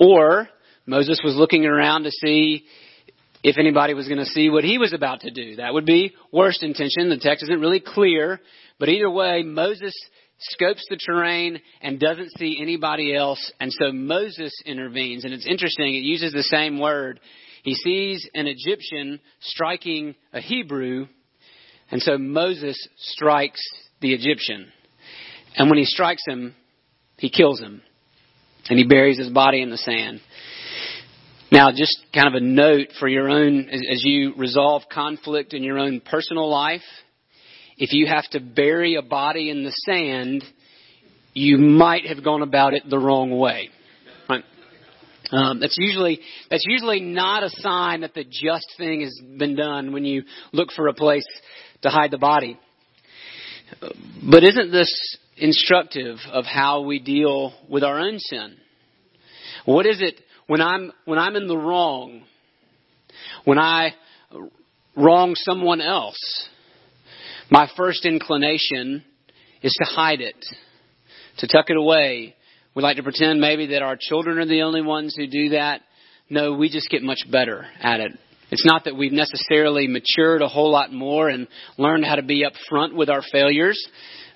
Or 0.00 0.48
Moses 0.86 1.20
was 1.22 1.36
looking 1.36 1.66
around 1.66 2.04
to 2.04 2.10
see 2.10 2.64
if 3.42 3.56
anybody 3.58 3.94
was 3.94 4.08
going 4.08 4.18
to 4.18 4.26
see 4.26 4.50
what 4.50 4.64
he 4.64 4.78
was 4.78 4.92
about 4.92 5.20
to 5.20 5.30
do. 5.30 5.56
That 5.56 5.74
would 5.74 5.86
be 5.86 6.14
worst 6.32 6.62
intention. 6.62 7.08
The 7.08 7.18
text 7.18 7.44
isn't 7.44 7.60
really 7.60 7.80
clear, 7.80 8.40
but 8.78 8.88
either 8.88 9.10
way, 9.10 9.42
Moses 9.42 9.94
scopes 10.40 10.84
the 10.88 10.96
terrain 10.96 11.60
and 11.80 11.98
doesn't 11.98 12.32
see 12.38 12.58
anybody 12.60 13.14
else, 13.14 13.52
and 13.60 13.72
so 13.72 13.92
Moses 13.92 14.54
intervenes. 14.64 15.24
And 15.24 15.34
it's 15.34 15.46
interesting, 15.46 15.94
it 15.94 15.98
uses 15.98 16.32
the 16.32 16.42
same 16.42 16.78
word. 16.78 17.20
He 17.62 17.74
sees 17.74 18.28
an 18.34 18.46
Egyptian 18.46 19.20
striking 19.40 20.14
a 20.32 20.40
Hebrew, 20.40 21.06
and 21.90 22.00
so 22.00 22.18
Moses 22.18 22.88
strikes 22.96 23.62
the 24.00 24.14
Egyptian. 24.14 24.72
And 25.56 25.68
when 25.68 25.78
he 25.78 25.84
strikes 25.84 26.22
him, 26.26 26.54
he 27.16 27.30
kills 27.30 27.60
him, 27.60 27.82
and 28.68 28.78
he 28.78 28.86
buries 28.86 29.18
his 29.18 29.30
body 29.30 29.60
in 29.60 29.70
the 29.70 29.76
sand. 29.76 30.20
Now, 31.50 31.70
just 31.70 32.04
kind 32.12 32.28
of 32.28 32.34
a 32.34 32.44
note 32.44 32.88
for 33.00 33.08
your 33.08 33.30
own, 33.30 33.70
as 33.70 34.02
you 34.04 34.34
resolve 34.36 34.82
conflict 34.92 35.54
in 35.54 35.62
your 35.62 35.78
own 35.78 36.00
personal 36.00 36.50
life, 36.50 36.82
if 37.78 37.92
you 37.92 38.06
have 38.06 38.28
to 38.30 38.40
bury 38.40 38.96
a 38.96 39.02
body 39.02 39.48
in 39.48 39.64
the 39.64 39.72
sand, 39.86 40.44
you 41.32 41.56
might 41.56 42.06
have 42.06 42.22
gone 42.22 42.42
about 42.42 42.74
it 42.74 42.82
the 42.90 42.98
wrong 42.98 43.38
way. 43.38 43.70
Right? 44.28 44.44
Um, 45.30 45.60
that's 45.60 45.76
usually 45.78 46.20
that's 46.50 46.64
usually 46.66 47.00
not 47.00 47.42
a 47.42 47.50
sign 47.50 48.02
that 48.02 48.12
the 48.12 48.24
just 48.24 48.66
thing 48.76 49.00
has 49.00 49.18
been 49.38 49.56
done 49.56 49.92
when 49.92 50.04
you 50.04 50.24
look 50.52 50.70
for 50.72 50.88
a 50.88 50.94
place 50.94 51.26
to 51.82 51.88
hide 51.88 52.10
the 52.10 52.18
body. 52.18 52.58
But 54.22 54.44
isn't 54.44 54.70
this 54.70 55.18
instructive 55.36 56.18
of 56.30 56.44
how 56.44 56.82
we 56.82 56.98
deal 56.98 57.54
with 57.70 57.84
our 57.84 57.98
own 58.00 58.18
sin? 58.18 58.56
What 59.64 59.86
is 59.86 60.00
it 60.00 60.20
when 60.48 60.60
I'm, 60.60 60.92
when 61.04 61.18
I'm 61.18 61.36
in 61.36 61.46
the 61.46 61.56
wrong, 61.56 62.22
when 63.44 63.58
I 63.58 63.94
wrong 64.96 65.34
someone 65.36 65.80
else, 65.80 66.48
my 67.50 67.68
first 67.76 68.04
inclination 68.04 69.04
is 69.62 69.72
to 69.74 69.84
hide 69.84 70.20
it, 70.20 70.44
to 71.38 71.46
tuck 71.46 71.66
it 71.68 71.76
away. 71.76 72.34
We 72.74 72.82
like 72.82 72.96
to 72.96 73.02
pretend 73.02 73.40
maybe 73.40 73.66
that 73.68 73.82
our 73.82 73.96
children 73.98 74.38
are 74.38 74.46
the 74.46 74.62
only 74.62 74.82
ones 74.82 75.14
who 75.16 75.26
do 75.26 75.50
that. 75.50 75.82
No, 76.30 76.54
we 76.54 76.68
just 76.68 76.90
get 76.90 77.02
much 77.02 77.24
better 77.30 77.66
at 77.80 78.00
it. 78.00 78.12
It's 78.50 78.64
not 78.64 78.84
that 78.84 78.96
we've 78.96 79.12
necessarily 79.12 79.86
matured 79.86 80.40
a 80.40 80.48
whole 80.48 80.72
lot 80.72 80.92
more 80.92 81.28
and 81.28 81.46
learned 81.76 82.06
how 82.06 82.16
to 82.16 82.22
be 82.22 82.44
upfront 82.44 82.94
with 82.94 83.10
our 83.10 83.22
failures, 83.30 83.86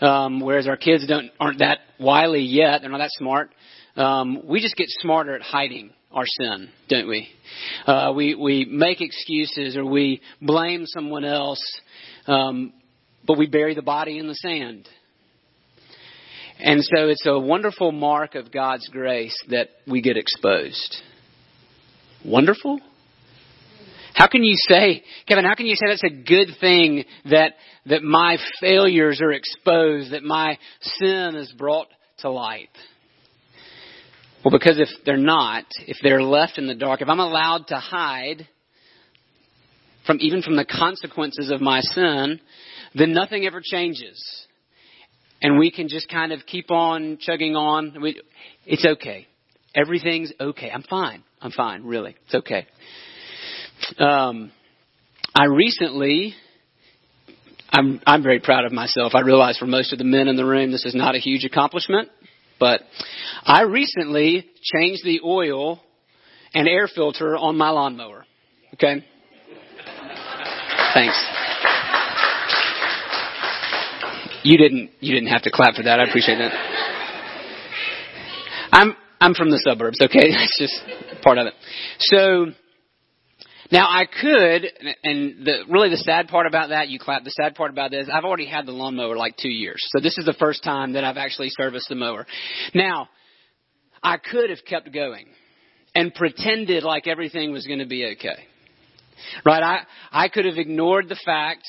um, 0.03 0.41
whereas 0.41 0.67
our 0.67 0.77
kids 0.77 1.07
don't 1.07 1.31
aren't 1.41 1.61
that 1.61 1.79
wily 1.99 2.43
yet. 2.43 2.83
They're 2.83 2.91
not 2.91 2.99
that 2.99 3.11
smart. 3.13 3.51
Um, 3.97 4.43
we 4.47 4.61
just 4.61 4.77
get 4.77 4.89
smarter 4.89 5.35
at 5.35 5.43
hiding 5.43 5.93
our 6.13 6.27
sin, 6.27 6.69
don't 6.89 7.09
we? 7.09 7.29
Uh, 7.87 8.13
we 8.15 8.35
we 8.35 8.65
make 8.65 9.01
excuses 9.01 9.77
or 9.77 9.85
we 9.85 10.21
blame 10.41 10.87
someone 10.87 11.25
else, 11.25 11.63
um, 12.27 12.73
but 13.27 13.39
we 13.39 13.47
bury 13.47 13.75
the 13.75 13.83
body 13.83 14.19
in 14.19 14.29
the 14.29 14.35
sand. 14.35 14.89
And 16.59 16.83
so 16.85 17.09
it's 17.09 17.27
a 17.27 17.39
wonderful 17.39 17.91
mark 17.91 18.35
of 18.35 18.53
God's 18.53 18.89
grace 18.89 19.37
that 19.49 19.71
we 19.87 20.01
get 20.01 20.17
exposed. 20.17 20.97
Wonderful? 22.25 22.79
How 24.15 24.29
can 24.29 24.45
you 24.45 24.55
say, 24.57 25.03
Kevin, 25.27 25.45
how 25.45 25.55
can 25.55 25.67
you 25.67 25.75
say 25.75 25.87
that's 25.89 26.05
a 26.05 26.11
good 26.11 26.49
thing 26.61 27.05
that, 27.31 27.55
that 27.87 28.03
my 28.03 28.37
failures 28.61 29.21
are 29.21 29.33
exposed, 29.33 30.13
that 30.13 30.23
my 30.23 30.59
sin 30.83 31.35
is 31.35 31.53
brought 31.57 31.89
to 32.19 32.31
light? 32.31 32.69
Well, 34.45 34.51
because 34.51 34.79
if 34.81 34.89
they're 35.07 35.17
not, 35.17 35.65
if 35.87 35.99
they're 36.03 36.23
left 36.23 36.59
in 36.59 36.67
the 36.67 36.75
dark, 36.75 37.01
if 37.01 37.09
I'm 37.09 37.21
allowed 37.21 37.69
to 37.69 37.77
hide 37.77 38.49
from 40.05 40.19
even 40.21 40.43
from 40.43 40.57
the 40.57 40.65
consequences 40.65 41.51
of 41.51 41.61
my 41.61 41.81
sin, 41.81 42.41
then 42.95 43.13
nothing 43.13 43.47
ever 43.47 43.61
changes. 43.63 44.47
And 45.41 45.59
we 45.59 45.71
can 45.71 45.89
just 45.89 46.09
kind 46.09 46.33
of 46.33 46.41
keep 46.47 46.71
on 46.71 47.19
chugging 47.21 47.55
on. 47.55 48.01
We, 48.01 48.21
it's 48.67 48.85
okay. 48.85 49.27
Everything's 49.75 50.33
okay. 50.41 50.71
I'm 50.71 50.83
fine. 50.83 51.23
I'm 51.41 51.53
fine, 51.53 51.85
really. 51.85 52.17
It's 52.27 52.35
okay. 52.35 52.67
Um, 53.99 54.53
I 55.35 55.47
recently, 55.47 56.35
I'm, 57.71 58.01
I'm 58.07 58.23
very 58.23 58.41
proud 58.41 58.65
of 58.65 58.73
myself. 58.73 59.15
I 59.15 59.21
realize 59.21 59.57
for 59.57 59.67
most 59.67 59.93
of 59.93 59.99
the 59.99 60.05
men 60.05 60.29
in 60.29 60.37
the 60.37 60.45
room, 60.45 60.73
this 60.73 60.85
is 60.85 60.95
not 60.95 61.15
a 61.15 61.19
huge 61.19 61.45
accomplishment. 61.45 62.09
But 62.63 62.83
I 63.43 63.63
recently 63.63 64.49
changed 64.63 65.05
the 65.05 65.21
oil 65.25 65.81
and 66.55 66.69
air 66.69 66.87
filter 66.87 67.37
on 67.37 67.59
my 67.59 67.71
lawnmower. 67.71 68.25
Okay? 68.75 69.05
Thanks. 70.95 71.27
You 74.45 74.57
didn't 74.59 74.91
you 75.01 75.13
didn't 75.13 75.31
have 75.31 75.43
to 75.43 75.51
clap 75.51 75.75
for 75.75 75.83
that. 75.83 75.99
I 75.99 76.05
appreciate 76.05 76.37
that. 76.37 76.53
I'm 78.71 78.95
I'm 79.21 79.35
from 79.35 79.51
the 79.51 79.59
suburbs, 79.59 80.01
okay? 80.01 80.31
That's 80.31 80.57
just 80.57 81.21
part 81.21 81.39
of 81.39 81.49
it. 81.49 81.55
So 81.99 82.53
now 83.73 83.89
I 83.89 84.05
could, 84.05 84.67
and 85.03 85.47
the, 85.47 85.65
really 85.69 85.89
the 85.89 85.97
sad 85.97 86.29
part 86.29 86.47
about 86.47 86.69
that, 86.69 86.91
you 86.91 86.99
clap. 86.99 87.25
The 87.25 87.31
sad 87.31 87.55
part 87.55 87.71
about 87.71 87.91
this, 87.91 88.07
I've 88.13 88.25
already 88.25 88.47
had 88.47 88.67
the 88.67 88.73
lawnmower 88.73 89.17
like 89.17 89.37
two 89.39 89.49
years, 89.49 89.83
so 89.91 90.01
this 90.01 90.19
is 90.19 90.27
the 90.27 90.35
first 90.35 90.63
time 90.63 90.93
that 90.93 91.05
I've 91.05 91.17
actually 91.17 91.49
serviced 91.51 91.89
the 91.89 91.95
mower. 91.95 92.27
Now, 92.75 93.09
I 94.03 94.19
could 94.19 94.51
have 94.51 94.59
kept 94.69 94.93
going 94.93 95.27
and 95.95 96.15
pretended 96.15 96.83
like 96.83 97.07
everything 97.07 97.51
was 97.51 97.67
going 97.67 97.79
to 97.79 97.87
be 97.87 98.05
okay, 98.17 98.45
right? 99.45 99.63
I 99.63 100.25
I 100.25 100.29
could 100.29 100.45
have 100.45 100.59
ignored 100.59 101.09
the 101.09 101.19
fact. 101.25 101.63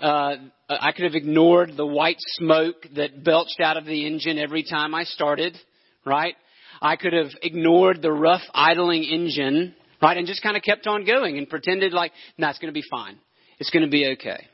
Uh, 0.00 0.36
I 0.68 0.92
could 0.92 1.06
have 1.06 1.16
ignored 1.16 1.72
the 1.76 1.86
white 1.86 2.20
smoke 2.36 2.86
that 2.94 3.24
belched 3.24 3.60
out 3.60 3.76
of 3.76 3.84
the 3.84 4.06
engine 4.06 4.38
every 4.38 4.62
time 4.62 4.94
I 4.94 5.02
started, 5.02 5.56
right? 6.04 6.36
I 6.80 6.94
could 6.94 7.12
have 7.12 7.32
ignored 7.42 8.00
the 8.00 8.12
rough 8.12 8.42
idling 8.54 9.02
engine 9.02 9.74
Right? 10.00 10.16
And 10.16 10.26
just 10.26 10.42
kind 10.42 10.56
of 10.56 10.62
kept 10.62 10.86
on 10.86 11.04
going 11.04 11.38
and 11.38 11.48
pretended 11.48 11.92
like, 11.92 12.12
no, 12.36 12.46
nah, 12.46 12.50
it's 12.50 12.58
going 12.58 12.72
to 12.72 12.78
be 12.78 12.86
fine. 12.88 13.18
It's 13.58 13.70
going 13.70 13.84
to 13.84 13.90
be 13.90 14.06
okay. 14.12 14.46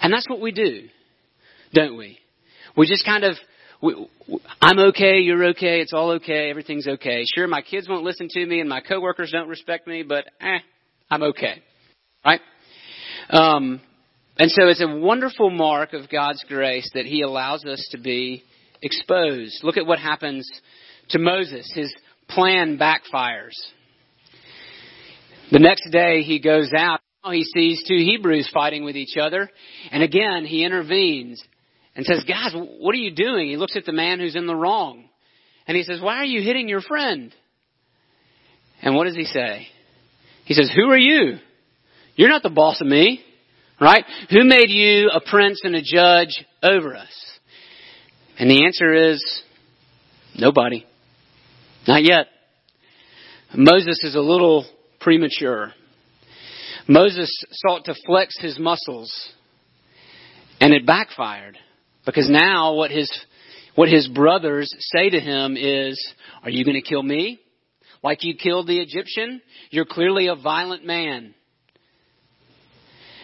And 0.00 0.12
that's 0.12 0.28
what 0.28 0.40
we 0.40 0.52
do, 0.52 0.88
don't 1.74 1.96
we? 1.96 2.18
We 2.76 2.86
just 2.86 3.04
kind 3.04 3.24
of, 3.24 3.36
we, 3.82 4.08
I'm 4.60 4.78
okay, 4.78 5.18
you're 5.18 5.46
okay, 5.50 5.80
it's 5.80 5.92
all 5.92 6.12
okay, 6.12 6.50
everything's 6.50 6.88
okay. 6.88 7.24
Sure, 7.34 7.46
my 7.46 7.62
kids 7.62 7.88
won't 7.88 8.04
listen 8.04 8.28
to 8.30 8.46
me 8.46 8.60
and 8.60 8.68
my 8.68 8.80
coworkers 8.80 9.30
don't 9.32 9.48
respect 9.48 9.86
me, 9.86 10.02
but 10.02 10.24
eh, 10.40 10.58
I'm 11.10 11.22
okay. 11.22 11.62
right? 12.24 12.40
Um, 13.30 13.80
and 14.38 14.50
so 14.50 14.68
it's 14.68 14.82
a 14.82 14.88
wonderful 14.88 15.50
mark 15.50 15.92
of 15.92 16.08
God's 16.08 16.44
grace 16.48 16.88
that 16.94 17.06
He 17.06 17.22
allows 17.22 17.64
us 17.64 17.86
to 17.90 17.98
be 17.98 18.44
exposed. 18.82 19.62
Look 19.62 19.76
at 19.76 19.86
what 19.86 19.98
happens 19.98 20.48
to 21.10 21.18
Moses. 21.18 21.70
His 21.74 21.92
plan 22.28 22.78
backfires. 22.78 23.54
The 25.50 25.58
next 25.58 25.90
day 25.90 26.22
he 26.22 26.40
goes 26.40 26.70
out. 26.76 27.00
He 27.24 27.44
sees 27.44 27.82
two 27.86 27.96
Hebrews 27.96 28.50
fighting 28.52 28.84
with 28.84 28.96
each 28.96 29.16
other. 29.20 29.50
And 29.90 30.02
again, 30.02 30.44
he 30.44 30.64
intervenes 30.64 31.42
and 31.94 32.06
says, 32.06 32.24
Guys, 32.26 32.54
what 32.54 32.94
are 32.94 32.98
you 32.98 33.14
doing? 33.14 33.48
He 33.48 33.56
looks 33.56 33.76
at 33.76 33.84
the 33.84 33.92
man 33.92 34.18
who's 34.18 34.36
in 34.36 34.46
the 34.46 34.54
wrong. 34.54 35.08
And 35.66 35.76
he 35.76 35.82
says, 35.82 36.00
Why 36.00 36.16
are 36.16 36.24
you 36.24 36.42
hitting 36.42 36.68
your 36.68 36.80
friend? 36.80 37.34
And 38.80 38.94
what 38.94 39.04
does 39.04 39.16
he 39.16 39.24
say? 39.24 39.66
He 40.44 40.54
says, 40.54 40.70
Who 40.74 40.90
are 40.90 40.98
you? 40.98 41.38
You're 42.14 42.30
not 42.30 42.42
the 42.42 42.50
boss 42.50 42.80
of 42.80 42.86
me. 42.86 43.22
Right? 43.80 44.04
Who 44.30 44.44
made 44.44 44.70
you 44.70 45.10
a 45.10 45.20
prince 45.20 45.60
and 45.62 45.74
a 45.74 45.82
judge 45.82 46.44
over 46.62 46.96
us? 46.96 47.38
And 48.38 48.50
the 48.50 48.64
answer 48.64 48.92
is 48.92 49.42
nobody. 50.36 50.84
Not 51.86 52.02
yet. 52.02 52.26
Moses 53.54 54.02
is 54.02 54.14
a 54.14 54.20
little 54.20 54.66
premature. 55.08 55.72
Moses 56.86 57.30
sought 57.52 57.86
to 57.86 57.94
flex 58.04 58.38
his 58.38 58.58
muscles 58.58 59.10
and 60.60 60.74
it 60.74 60.84
backfired 60.84 61.56
because 62.04 62.28
now 62.28 62.74
what 62.74 62.90
his 62.90 63.10
what 63.74 63.88
his 63.88 64.06
brothers 64.06 64.70
say 64.92 65.08
to 65.08 65.18
him 65.18 65.56
is, 65.56 65.98
"Are 66.42 66.50
you 66.50 66.62
going 66.62 66.74
to 66.74 66.86
kill 66.86 67.02
me? 67.02 67.40
Like 68.02 68.22
you 68.22 68.34
killed 68.34 68.66
the 68.66 68.80
Egyptian? 68.80 69.40
You're 69.70 69.86
clearly 69.86 70.26
a 70.26 70.34
violent 70.34 70.84
man." 70.84 71.34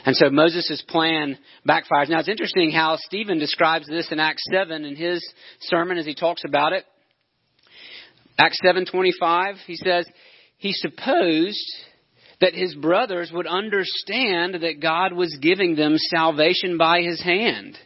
And 0.06 0.16
so 0.16 0.30
Moses' 0.30 0.82
plan 0.88 1.36
backfires. 1.68 2.08
Now 2.08 2.20
it's 2.20 2.30
interesting 2.30 2.70
how 2.70 2.96
Stephen 2.96 3.38
describes 3.38 3.86
this 3.88 4.10
in 4.10 4.20
Acts 4.20 4.44
7 4.50 4.86
in 4.86 4.96
his 4.96 5.22
sermon 5.60 5.98
as 5.98 6.06
he 6.06 6.14
talks 6.14 6.44
about 6.46 6.72
it. 6.72 6.86
Acts 8.38 8.58
7:25, 8.64 9.58
he 9.66 9.76
says, 9.76 10.08
he 10.64 10.72
supposed 10.72 11.74
that 12.40 12.54
his 12.54 12.74
brothers 12.74 13.30
would 13.30 13.46
understand 13.46 14.54
that 14.54 14.80
God 14.80 15.12
was 15.12 15.36
giving 15.42 15.76
them 15.76 15.98
salvation 15.98 16.78
by 16.78 17.02
his 17.02 17.22
hand. 17.22 17.76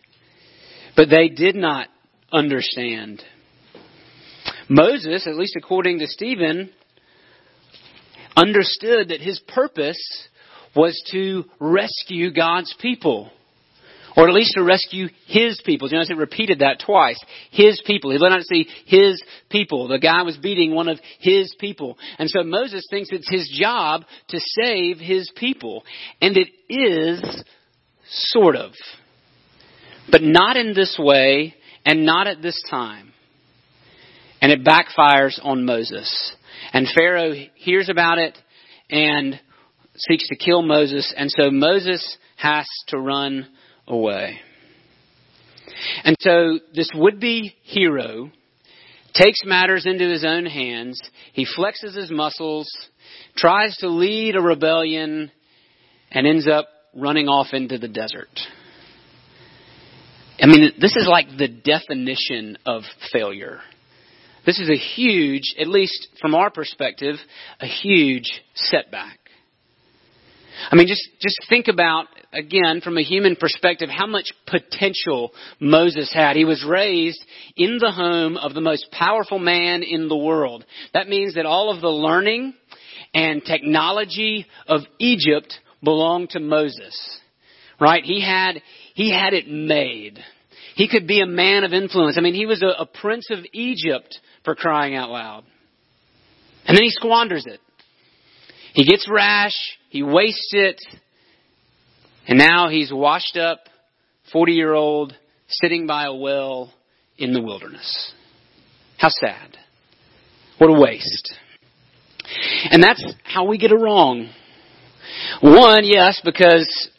But 0.94 1.08
they 1.10 1.28
did 1.28 1.56
not 1.56 1.88
understand. 2.30 3.20
Moses, 4.68 5.26
at 5.26 5.34
least 5.34 5.56
according 5.56 5.98
to 5.98 6.06
Stephen, 6.06 6.70
understood 8.36 9.08
that 9.08 9.22
his 9.22 9.40
purpose 9.48 10.28
was 10.76 11.02
to 11.10 11.46
rescue 11.58 12.32
God's 12.32 12.72
people. 12.80 13.32
Or 14.18 14.28
at 14.28 14.34
least 14.34 14.54
to 14.56 14.64
rescue 14.64 15.06
his 15.28 15.60
people. 15.64 15.88
You 15.88 15.94
notice 15.94 16.10
it 16.10 16.16
repeated 16.16 16.58
that 16.58 16.82
twice. 16.84 17.20
His 17.52 17.80
people. 17.86 18.10
He 18.10 18.18
let 18.18 18.32
out 18.32 18.38
to 18.38 18.44
see 18.44 18.66
his 18.84 19.22
people. 19.48 19.86
The 19.86 20.00
guy 20.00 20.22
was 20.22 20.36
beating 20.36 20.74
one 20.74 20.88
of 20.88 20.98
his 21.20 21.54
people. 21.60 21.96
And 22.18 22.28
so 22.28 22.42
Moses 22.42 22.84
thinks 22.90 23.10
it's 23.12 23.30
his 23.30 23.48
job 23.48 24.02
to 24.30 24.40
save 24.40 24.98
his 24.98 25.30
people. 25.36 25.84
And 26.20 26.36
it 26.36 26.48
is, 26.68 27.44
sort 28.08 28.56
of. 28.56 28.72
But 30.10 30.22
not 30.24 30.56
in 30.56 30.74
this 30.74 30.98
way, 30.98 31.54
and 31.86 32.04
not 32.04 32.26
at 32.26 32.42
this 32.42 32.60
time. 32.68 33.12
And 34.42 34.50
it 34.50 34.64
backfires 34.64 35.38
on 35.40 35.64
Moses. 35.64 36.34
And 36.72 36.88
Pharaoh 36.92 37.34
hears 37.54 37.88
about 37.88 38.18
it 38.18 38.36
and 38.90 39.38
seeks 39.96 40.26
to 40.28 40.36
kill 40.36 40.62
Moses, 40.62 41.12
and 41.16 41.30
so 41.30 41.50
Moses 41.50 42.16
has 42.36 42.66
to 42.88 42.98
run 42.98 43.48
away. 43.88 44.38
And 46.04 46.16
so 46.20 46.58
this 46.74 46.90
would 46.94 47.18
be 47.18 47.54
hero 47.62 48.30
takes 49.14 49.44
matters 49.44 49.86
into 49.86 50.08
his 50.08 50.24
own 50.24 50.46
hands. 50.46 51.00
He 51.32 51.46
flexes 51.46 51.96
his 51.96 52.10
muscles, 52.10 52.68
tries 53.36 53.76
to 53.78 53.88
lead 53.88 54.36
a 54.36 54.40
rebellion, 54.40 55.30
and 56.10 56.26
ends 56.26 56.48
up 56.48 56.68
running 56.94 57.28
off 57.28 57.48
into 57.52 57.78
the 57.78 57.88
desert. 57.88 58.28
I 60.40 60.46
mean, 60.46 60.72
this 60.80 60.94
is 60.94 61.06
like 61.08 61.26
the 61.36 61.48
definition 61.48 62.58
of 62.64 62.82
failure. 63.12 63.60
This 64.46 64.60
is 64.60 64.70
a 64.70 64.76
huge, 64.76 65.54
at 65.60 65.66
least 65.66 66.08
from 66.20 66.34
our 66.34 66.50
perspective, 66.50 67.16
a 67.60 67.66
huge 67.66 68.30
setback. 68.54 69.18
I 70.70 70.76
mean, 70.76 70.88
just, 70.88 71.08
just 71.20 71.38
think 71.48 71.68
about, 71.68 72.06
again, 72.32 72.80
from 72.80 72.98
a 72.98 73.02
human 73.02 73.36
perspective, 73.36 73.88
how 73.88 74.06
much 74.06 74.32
potential 74.46 75.32
Moses 75.60 76.12
had. 76.12 76.36
He 76.36 76.44
was 76.44 76.64
raised 76.68 77.22
in 77.56 77.78
the 77.78 77.92
home 77.92 78.36
of 78.36 78.54
the 78.54 78.60
most 78.60 78.90
powerful 78.90 79.38
man 79.38 79.82
in 79.82 80.08
the 80.08 80.16
world. 80.16 80.64
That 80.94 81.08
means 81.08 81.34
that 81.34 81.46
all 81.46 81.74
of 81.74 81.80
the 81.80 81.88
learning 81.88 82.54
and 83.14 83.42
technology 83.44 84.46
of 84.66 84.82
Egypt 84.98 85.54
belonged 85.82 86.30
to 86.30 86.40
Moses. 86.40 87.20
Right? 87.80 88.02
He 88.04 88.20
had, 88.20 88.60
he 88.94 89.12
had 89.12 89.34
it 89.34 89.48
made. 89.48 90.18
He 90.74 90.88
could 90.88 91.06
be 91.06 91.20
a 91.20 91.26
man 91.26 91.64
of 91.64 91.72
influence. 91.72 92.16
I 92.18 92.20
mean, 92.20 92.34
he 92.34 92.46
was 92.46 92.62
a, 92.62 92.82
a 92.82 92.86
prince 92.86 93.28
of 93.30 93.38
Egypt 93.52 94.18
for 94.44 94.54
crying 94.54 94.94
out 94.94 95.10
loud. 95.10 95.44
And 96.66 96.76
then 96.76 96.82
he 96.82 96.90
squanders 96.90 97.44
it. 97.46 97.60
He 98.74 98.84
gets 98.84 99.08
rash, 99.10 99.56
he 99.88 100.02
wastes 100.02 100.50
it, 100.52 100.80
and 102.26 102.38
now 102.38 102.68
he's 102.68 102.92
washed 102.92 103.36
up, 103.36 103.60
40 104.32 104.52
year 104.52 104.74
old, 104.74 105.14
sitting 105.48 105.86
by 105.86 106.04
a 106.04 106.14
well 106.14 106.72
in 107.16 107.32
the 107.32 107.42
wilderness. 107.42 108.12
How 108.98 109.08
sad. 109.08 109.56
What 110.58 110.70
a 110.70 110.78
waste. 110.78 111.34
And 112.70 112.82
that's 112.82 113.04
how 113.24 113.46
we 113.46 113.58
get 113.58 113.70
it 113.70 113.76
wrong. 113.76 114.28
One, 115.40 115.84
yes, 115.84 116.20
because 116.22 116.90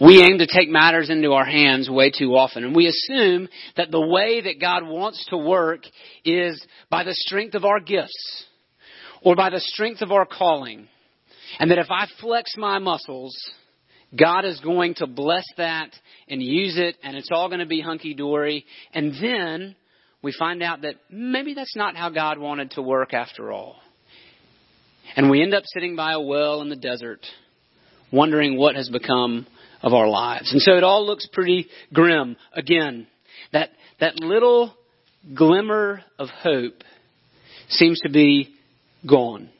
we 0.00 0.22
aim 0.22 0.38
to 0.38 0.46
take 0.46 0.70
matters 0.70 1.10
into 1.10 1.32
our 1.32 1.44
hands 1.44 1.90
way 1.90 2.10
too 2.10 2.34
often. 2.34 2.64
And 2.64 2.74
we 2.74 2.86
assume 2.86 3.48
that 3.76 3.90
the 3.90 4.00
way 4.00 4.40
that 4.40 4.60
God 4.60 4.86
wants 4.86 5.26
to 5.30 5.36
work 5.36 5.82
is 6.24 6.64
by 6.88 7.04
the 7.04 7.14
strength 7.14 7.54
of 7.54 7.64
our 7.64 7.80
gifts 7.80 8.46
or 9.22 9.36
by 9.36 9.50
the 9.50 9.60
strength 9.60 10.00
of 10.00 10.12
our 10.12 10.24
calling. 10.24 10.88
And 11.58 11.70
that 11.70 11.78
if 11.78 11.90
I 11.90 12.06
flex 12.20 12.54
my 12.56 12.78
muscles, 12.78 13.36
God 14.18 14.44
is 14.44 14.60
going 14.60 14.94
to 14.96 15.06
bless 15.06 15.44
that 15.56 15.90
and 16.28 16.42
use 16.42 16.78
it, 16.78 16.96
and 17.02 17.16
it's 17.16 17.30
all 17.32 17.48
going 17.48 17.60
to 17.60 17.66
be 17.66 17.80
hunky 17.80 18.14
dory. 18.14 18.64
And 18.92 19.12
then 19.20 19.76
we 20.22 20.32
find 20.32 20.62
out 20.62 20.82
that 20.82 20.96
maybe 21.10 21.54
that's 21.54 21.76
not 21.76 21.96
how 21.96 22.10
God 22.10 22.38
wanted 22.38 22.72
to 22.72 22.82
work 22.82 23.14
after 23.14 23.52
all. 23.52 23.76
And 25.16 25.30
we 25.30 25.42
end 25.42 25.54
up 25.54 25.64
sitting 25.66 25.96
by 25.96 26.12
a 26.12 26.20
well 26.20 26.60
in 26.60 26.68
the 26.68 26.76
desert, 26.76 27.20
wondering 28.12 28.56
what 28.56 28.76
has 28.76 28.88
become 28.88 29.46
of 29.82 29.92
our 29.92 30.08
lives. 30.08 30.52
And 30.52 30.60
so 30.60 30.76
it 30.76 30.84
all 30.84 31.06
looks 31.06 31.26
pretty 31.32 31.68
grim. 31.92 32.36
Again, 32.52 33.06
that, 33.52 33.70
that 33.98 34.20
little 34.20 34.74
glimmer 35.34 36.02
of 36.18 36.28
hope 36.28 36.82
seems 37.68 38.00
to 38.00 38.10
be 38.10 38.54
gone. 39.08 39.50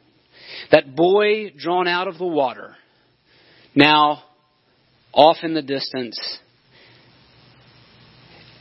That 0.70 0.94
boy 0.94 1.50
drawn 1.56 1.88
out 1.88 2.08
of 2.08 2.18
the 2.18 2.26
water, 2.26 2.76
now 3.74 4.22
off 5.12 5.38
in 5.42 5.54
the 5.54 5.62
distance, 5.62 6.38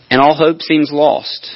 and 0.10 0.22
all 0.22 0.36
hope 0.36 0.62
seems 0.62 0.90
lost. 0.92 1.50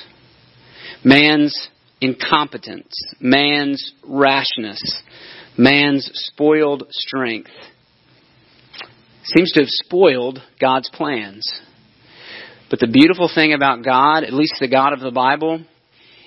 Man's 1.03 1.69
incompetence, 1.99 2.93
man's 3.19 3.93
rashness, 4.07 5.01
man's 5.57 6.09
spoiled 6.13 6.85
strength 6.91 7.49
seems 9.25 9.51
to 9.53 9.61
have 9.61 9.69
spoiled 9.69 10.39
God's 10.59 10.89
plans. 10.89 11.47
But 12.69 12.79
the 12.79 12.87
beautiful 12.87 13.29
thing 13.33 13.53
about 13.53 13.83
God, 13.83 14.23
at 14.23 14.33
least 14.33 14.55
the 14.59 14.67
God 14.67 14.93
of 14.93 14.99
the 14.99 15.11
Bible, 15.11 15.63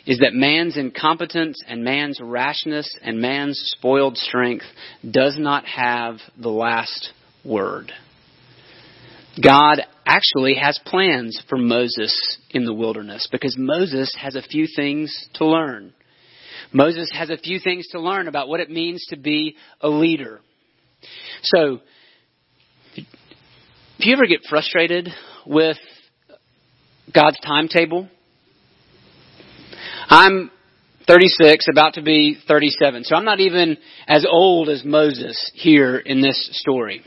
is 0.07 0.21
that 0.21 0.35
man's 0.35 0.77
incompetence 0.77 1.61
and 1.67 1.83
man's 1.83 2.21
rashness 2.23 2.89
and 3.03 3.21
man's 3.21 3.61
spoiled 3.77 4.17
strength 4.17 4.65
does 5.09 5.37
not 5.39 5.65
have 5.65 6.19
the 6.39 6.49
last 6.49 7.11
word. 7.45 7.93
God 9.43 9.83
actually 10.07 10.55
has 10.55 10.81
plans 10.87 11.43
for 11.49 11.59
Moses 11.59 12.39
in 12.51 12.65
the 12.65 12.73
wilderness 12.73 13.29
because 13.31 13.57
Moses 13.59 14.17
has 14.19 14.37
a 14.37 14.43
few 14.43 14.67
things 14.75 15.29
to 15.35 15.45
learn. 15.45 15.93
Moses 16.73 17.11
has 17.13 17.29
a 17.31 17.37
few 17.37 17.59
things 17.59 17.87
to 17.89 18.01
learn 18.01 18.29
about 18.29 18.49
what 18.49 18.61
it 18.61 18.71
means 18.71 19.05
to 19.11 19.17
be 19.17 19.57
a 19.81 19.89
leader. 19.89 20.41
So, 21.43 21.81
if 22.97 23.05
you 24.07 24.13
ever 24.13 24.27
get 24.27 24.41
frustrated 24.49 25.09
with 25.47 25.79
God's 27.13 27.39
timetable, 27.41 28.09
I'm 30.09 30.51
36, 31.07 31.67
about 31.71 31.95
to 31.95 32.03
be 32.03 32.37
37. 32.49 33.05
So 33.05 33.15
I'm 33.17 33.25
not 33.25 33.41
even 33.41 33.77
as 34.07 34.27
old 34.29 34.69
as 34.69 34.85
Moses 34.85 35.51
here 35.55 35.97
in 35.97 36.21
this 36.21 36.49
story. 36.53 37.03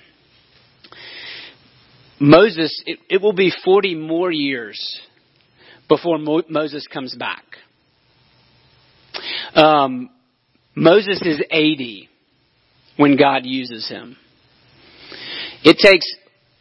Moses, 2.20 2.82
it, 2.86 3.00
it 3.10 3.22
will 3.22 3.34
be 3.34 3.52
40 3.64 3.96
more 3.96 4.32
years 4.32 5.00
before 5.88 6.18
Mo- 6.18 6.44
Moses 6.50 6.86
comes 6.88 7.16
back. 7.16 7.44
Um, 9.54 10.10
Moses 10.76 11.22
is 11.22 11.42
80 11.50 12.10
when 12.98 13.18
God 13.18 13.46
uses 13.46 13.88
him. 13.88 14.18
It 15.64 15.78
takes 15.78 16.06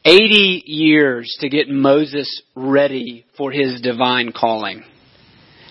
80 0.05 0.62
years 0.66 1.37
to 1.40 1.48
get 1.48 1.68
Moses 1.68 2.42
ready 2.57 3.24
for 3.37 3.53
his 3.53 3.81
divine 3.81 4.33
calling. 4.33 4.85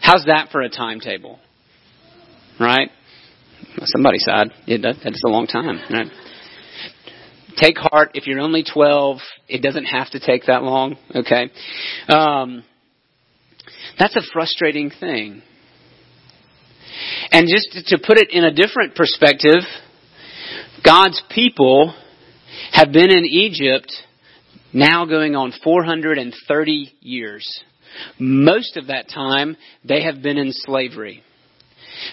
How's 0.07 0.23
that 0.23 0.51
for 0.53 0.61
a 0.61 0.69
timetable? 0.69 1.37
Right? 2.61 2.89
Somebody 3.83 4.19
it, 4.65 4.81
that's 4.81 5.21
a 5.25 5.27
long 5.27 5.47
time. 5.47 5.81
Right? 5.91 6.07
Take 7.57 7.77
heart. 7.77 8.11
If 8.13 8.25
you're 8.25 8.39
only 8.39 8.63
12, 8.63 9.17
it 9.49 9.61
doesn't 9.61 9.83
have 9.83 10.09
to 10.11 10.21
take 10.21 10.45
that 10.45 10.63
long. 10.63 10.95
Okay? 11.13 11.51
Um, 12.07 12.63
that's 13.99 14.15
a 14.15 14.21
frustrating 14.31 14.91
thing. 14.97 15.41
And 17.33 17.49
just 17.49 17.87
to 17.87 17.97
put 18.01 18.17
it 18.17 18.29
in 18.31 18.45
a 18.45 18.53
different 18.53 18.95
perspective, 18.95 19.59
God's 20.85 21.21
people 21.29 21.93
have 22.71 22.93
been 22.93 23.11
in 23.11 23.25
Egypt 23.25 23.91
now 24.71 25.05
going 25.05 25.35
on 25.35 25.51
430 25.65 26.93
years. 27.01 27.63
Most 28.19 28.77
of 28.77 28.87
that 28.87 29.09
time, 29.09 29.57
they 29.83 30.03
have 30.03 30.21
been 30.21 30.37
in 30.37 30.51
slavery. 30.51 31.23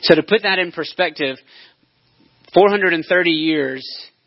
So 0.03 0.15
to 0.15 0.23
put 0.23 0.43
that 0.43 0.59
in 0.59 0.73
perspective, 0.73 1.37
430 2.55 3.31
years 3.31 3.87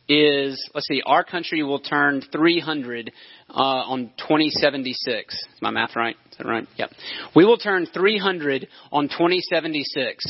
is, 0.10 0.70
let's 0.74 0.88
see, 0.88 1.02
our 1.06 1.24
country 1.24 1.63
will 1.63 1.80
turn 1.80 2.22
300 2.32 3.12
uh, 3.50 3.54
on 3.54 4.12
2076. 4.17 5.34
Is 5.34 5.46
my 5.62 5.72
math 5.72 5.96
right? 5.96 6.15
Is 6.32 6.38
that 6.38 6.48
right? 6.48 6.67
Yep. 6.78 6.91
We 7.36 7.46
will 7.46 7.58
turn 7.58 7.86
300 7.86 8.67
on 8.91 9.08
2076. 9.10 10.26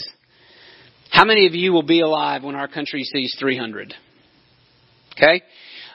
How 1.12 1.26
many 1.26 1.48
of 1.48 1.54
you 1.54 1.72
will 1.72 1.84
be 1.84 2.02
alive 2.02 2.44
when 2.44 2.56
our 2.56 2.68
country 2.68 3.04
sees 3.04 3.36
300? 3.40 3.94
Okay? 5.16 5.42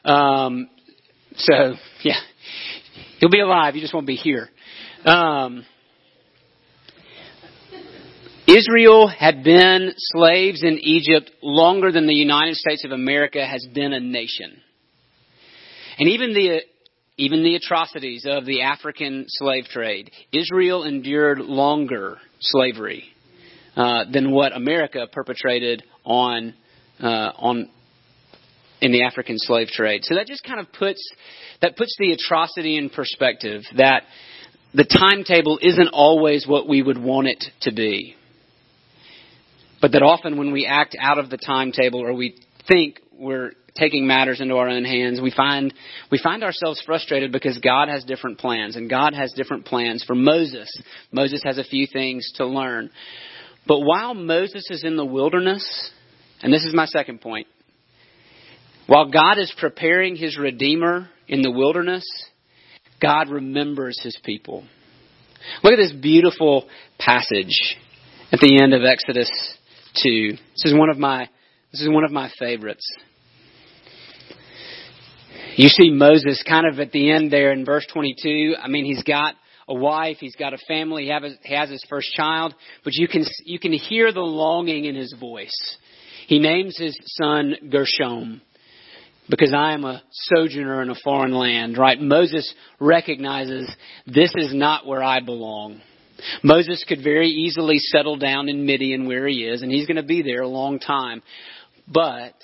Um, 0.04 0.68
so, 1.36 1.74
yeah. 2.02 2.18
You'll 3.18 3.30
be 3.30 3.40
alive, 3.40 3.74
you 3.74 3.80
just 3.80 3.94
won't 3.94 4.06
be 4.06 4.16
here. 4.16 4.48
Um, 5.04 5.66
Israel 8.46 9.08
had 9.08 9.42
been 9.42 9.92
slaves 9.96 10.62
in 10.62 10.78
Egypt 10.80 11.30
longer 11.42 11.90
than 11.90 12.06
the 12.06 12.14
United 12.14 12.54
States 12.54 12.84
of 12.84 12.92
America 12.92 13.44
has 13.44 13.66
been 13.74 13.92
a 13.92 14.00
nation. 14.00 14.60
And 15.98 16.08
even 16.08 16.32
the 16.34 16.60
even 17.18 17.42
the 17.42 17.56
atrocities 17.56 18.24
of 18.28 18.46
the 18.46 18.62
African 18.62 19.26
slave 19.28 19.64
trade, 19.64 20.10
Israel 20.32 20.84
endured 20.84 21.40
longer 21.40 22.18
slavery 22.40 23.04
uh, 23.76 24.04
than 24.10 24.30
what 24.30 24.54
America 24.56 25.06
perpetrated 25.10 25.82
on 26.04 26.54
uh, 27.00 27.06
on 27.06 27.68
in 28.80 28.92
the 28.92 29.02
African 29.02 29.36
slave 29.38 29.68
trade. 29.68 30.04
So 30.04 30.14
that 30.14 30.26
just 30.26 30.44
kind 30.44 30.60
of 30.60 30.72
puts 30.72 31.02
that 31.60 31.76
puts 31.76 31.94
the 31.98 32.12
atrocity 32.12 32.76
in 32.76 32.88
perspective. 32.88 33.62
That 33.76 34.04
the 34.74 34.84
timetable 34.84 35.58
isn't 35.60 35.88
always 35.88 36.46
what 36.46 36.68
we 36.68 36.82
would 36.82 36.98
want 36.98 37.28
it 37.28 37.44
to 37.62 37.72
be. 37.72 38.16
But 39.80 39.92
that 39.92 40.02
often 40.02 40.38
when 40.38 40.52
we 40.52 40.66
act 40.66 40.96
out 40.98 41.18
of 41.18 41.28
the 41.28 41.36
timetable 41.36 42.00
or 42.00 42.14
we 42.14 42.38
think 42.68 43.00
we're 43.12 43.52
taking 43.76 44.06
matters 44.06 44.40
into 44.40 44.56
our 44.56 44.68
own 44.68 44.84
hands, 44.84 45.20
we 45.20 45.30
find 45.30 45.74
we 46.10 46.18
find 46.18 46.44
ourselves 46.44 46.80
frustrated 46.86 47.32
because 47.32 47.58
God 47.58 47.88
has 47.88 48.04
different 48.04 48.38
plans 48.38 48.76
and 48.76 48.88
God 48.88 49.14
has 49.14 49.32
different 49.32 49.64
plans 49.64 50.04
for 50.04 50.14
Moses. 50.14 50.70
Moses 51.10 51.42
has 51.44 51.58
a 51.58 51.64
few 51.64 51.86
things 51.92 52.32
to 52.36 52.46
learn. 52.46 52.90
But 53.66 53.80
while 53.80 54.14
Moses 54.14 54.66
is 54.70 54.84
in 54.84 54.96
the 54.96 55.04
wilderness, 55.04 55.90
and 56.42 56.52
this 56.52 56.64
is 56.64 56.74
my 56.74 56.86
second 56.86 57.20
point, 57.20 57.46
while 58.86 59.10
God 59.10 59.38
is 59.38 59.52
preparing 59.58 60.16
his 60.16 60.36
redeemer 60.36 61.08
in 61.28 61.42
the 61.42 61.50
wilderness, 61.50 62.04
God 63.02 63.28
remembers 63.28 64.00
his 64.00 64.16
people. 64.24 64.64
Look 65.64 65.72
at 65.72 65.76
this 65.76 65.92
beautiful 65.92 66.68
passage 66.98 67.76
at 68.30 68.38
the 68.38 68.62
end 68.62 68.74
of 68.74 68.84
Exodus 68.84 69.30
2. 70.02 70.30
This 70.30 70.64
is 70.64 70.74
one 70.74 70.88
of 70.88 70.98
my 70.98 71.28
this 71.72 71.80
is 71.80 71.88
one 71.88 72.04
of 72.04 72.12
my 72.12 72.30
favorites. 72.38 72.86
You 75.56 75.68
see 75.68 75.90
Moses 75.90 76.42
kind 76.46 76.66
of 76.66 76.78
at 76.78 76.92
the 76.92 77.10
end 77.10 77.30
there 77.30 77.52
in 77.52 77.64
verse 77.64 77.86
22. 77.92 78.54
I 78.62 78.68
mean, 78.68 78.84
he's 78.84 79.02
got 79.02 79.34
a 79.68 79.74
wife, 79.74 80.18
he's 80.20 80.36
got 80.36 80.54
a 80.54 80.58
family, 80.68 81.10
he 81.42 81.54
has 81.54 81.70
his 81.70 81.84
first 81.88 82.12
child, 82.12 82.54
but 82.84 82.94
you 82.94 83.08
can 83.08 83.24
you 83.44 83.58
can 83.58 83.72
hear 83.72 84.12
the 84.12 84.20
longing 84.20 84.84
in 84.84 84.94
his 84.94 85.14
voice. 85.18 85.76
He 86.26 86.38
names 86.38 86.78
his 86.78 86.96
son 87.20 87.54
Gershom 87.70 88.42
because 89.28 89.52
I 89.54 89.72
am 89.72 89.84
a 89.84 90.02
sojourner 90.10 90.82
in 90.82 90.90
a 90.90 90.94
foreign 91.02 91.32
land, 91.32 91.78
right? 91.78 92.00
Moses 92.00 92.52
recognizes 92.80 93.70
this 94.06 94.32
is 94.36 94.54
not 94.54 94.86
where 94.86 95.02
I 95.02 95.20
belong. 95.20 95.80
Moses 96.42 96.84
could 96.86 97.02
very 97.02 97.28
easily 97.28 97.78
settle 97.78 98.16
down 98.16 98.48
in 98.48 98.66
Midian 98.66 99.06
where 99.06 99.26
he 99.26 99.44
is, 99.44 99.62
and 99.62 99.70
he's 99.70 99.86
going 99.86 99.96
to 99.96 100.02
be 100.02 100.22
there 100.22 100.42
a 100.42 100.48
long 100.48 100.78
time. 100.78 101.22
But 101.88 102.34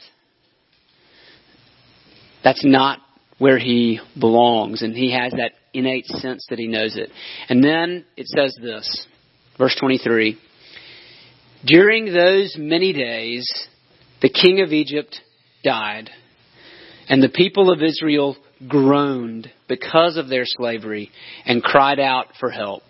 that's 2.43 2.65
not 2.65 3.01
where 3.39 3.59
he 3.59 4.01
belongs, 4.19 4.83
and 4.83 4.95
he 4.95 5.13
has 5.13 5.33
that 5.33 5.53
innate 5.73 6.07
sense 6.07 6.45
that 6.51 6.59
he 6.59 6.67
knows 6.67 6.97
it. 6.97 7.11
And 7.49 7.63
then 7.63 8.05
it 8.17 8.27
says 8.27 8.57
this, 8.61 9.07
verse 9.57 9.77
23 9.79 10.39
During 11.65 12.07
those 12.07 12.57
many 12.59 12.93
days, 12.93 13.49
the 14.23 14.29
king 14.29 14.61
of 14.61 14.73
Egypt 14.73 15.21
died, 15.63 16.11
and 17.09 17.23
the 17.23 17.29
people 17.29 17.71
of 17.71 17.83
Israel 17.83 18.37
groaned 18.67 19.51
because 19.69 20.17
of 20.17 20.29
their 20.29 20.45
slavery 20.45 21.11
and 21.45 21.63
cried 21.63 22.01
out 22.01 22.27
for 22.39 22.51
help. 22.51 22.83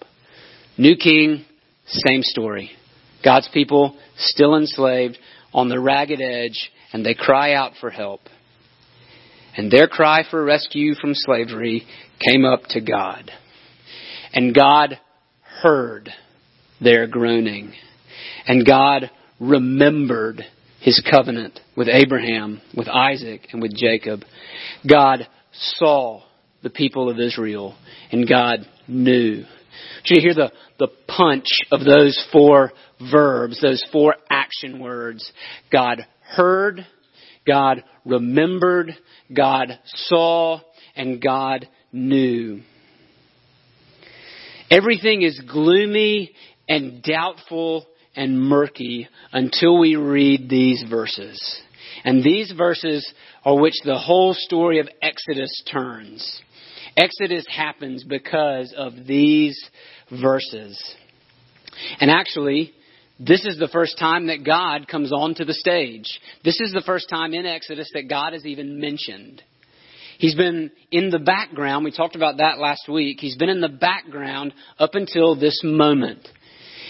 New 0.77 0.97
king, 0.97 1.45
same 1.87 2.23
story. 2.23 2.71
God's 3.25 3.49
people 3.53 3.97
still 4.17 4.57
enslaved 4.57 5.19
on 5.53 5.69
the 5.69 5.81
ragged 5.81 6.21
edge, 6.21 6.71
and 6.93 7.05
they 7.05 7.15
cry 7.15 7.55
out 7.55 7.73
for 7.81 7.91
help. 7.91 8.21
And 9.57 9.71
their 9.71 9.89
cry 9.89 10.23
for 10.29 10.45
rescue 10.45 10.95
from 10.95 11.15
slavery 11.15 11.85
came 12.21 12.45
up 12.45 12.63
to 12.71 12.81
God. 12.81 13.31
And 14.33 14.55
God 14.55 14.99
heard 15.63 16.11
their 16.81 17.07
groaning. 17.07 17.73
And 18.47 18.65
God 18.65 19.11
remembered 19.41 20.45
his 20.81 21.05
covenant 21.11 21.61
with 21.77 21.89
Abraham, 21.89 22.61
with 22.75 22.89
Isaac, 22.89 23.49
and 23.53 23.61
with 23.61 23.77
Jacob. 23.77 24.23
God 24.89 25.27
saw 25.53 26.23
the 26.63 26.71
people 26.71 27.11
of 27.11 27.19
Israel, 27.19 27.77
and 28.11 28.29
God 28.29 28.61
knew. 28.87 29.45
Did 30.05 30.17
you 30.17 30.21
hear 30.21 30.35
the, 30.35 30.53
the 30.79 30.89
punch 31.07 31.49
of 31.71 31.81
those 31.85 32.25
four 32.33 32.73
verbs, 33.13 33.61
those 33.61 33.85
four 33.93 34.17
action 34.31 34.81
words? 34.81 35.31
God 35.71 36.07
heard, 36.23 36.87
God 37.47 37.83
remembered, 38.05 38.97
God 39.35 39.79
saw, 39.85 40.61
and 40.97 41.23
God 41.23 41.69
knew. 41.93 42.63
Everything 44.71 45.23
is 45.23 45.41
gloomy 45.41 46.33
and 46.69 47.03
doubtful 47.03 47.87
and 48.19 48.41
murky 48.41 49.09
until 49.33 49.79
we 49.79 49.95
read 49.95 50.51
these 50.51 50.85
verses. 50.91 51.41
And 52.05 52.23
these 52.23 52.53
verses 52.57 53.11
are 53.45 53.59
which 53.59 53.81
the 53.85 53.97
whole 53.97 54.35
story 54.35 54.81
of 54.81 54.89
Exodus 55.01 55.63
turns. 55.71 56.43
Exodus 56.97 57.47
happens 57.49 58.03
because 58.03 58.75
of 58.77 58.93
these 59.07 59.57
verses. 60.11 60.97
And 62.01 62.11
actually, 62.11 62.73
this 63.21 63.45
is 63.45 63.57
the 63.57 63.69
first 63.69 63.99
time 63.99 64.27
that 64.27 64.45
God 64.45 64.89
comes 64.89 65.13
onto 65.13 65.45
the 65.45 65.55
stage. 65.55 66.21
This 66.45 66.61
is 66.61 66.73
the 66.73 66.83
first 66.85 67.09
time 67.09 67.35
in 67.35 67.47
Exodus 67.47 67.89
that 67.95 68.09
God 68.09 68.35
is 68.35 68.45
even 68.45 68.81
mentioned. 68.81 69.43
He's 70.19 70.35
been 70.35 70.73
in 70.91 71.11
the 71.11 71.21
background. 71.21 71.85
We 71.85 71.93
talked 71.93 72.17
about 72.17 72.39
that 72.39 72.59
last 72.59 72.89
week. 72.89 73.19
He's 73.21 73.37
been 73.37 73.49
in 73.49 73.61
the 73.61 73.69
background 73.69 74.53
up 74.77 74.97
until 74.97 75.37
this 75.37 75.61
moment. 75.63 76.27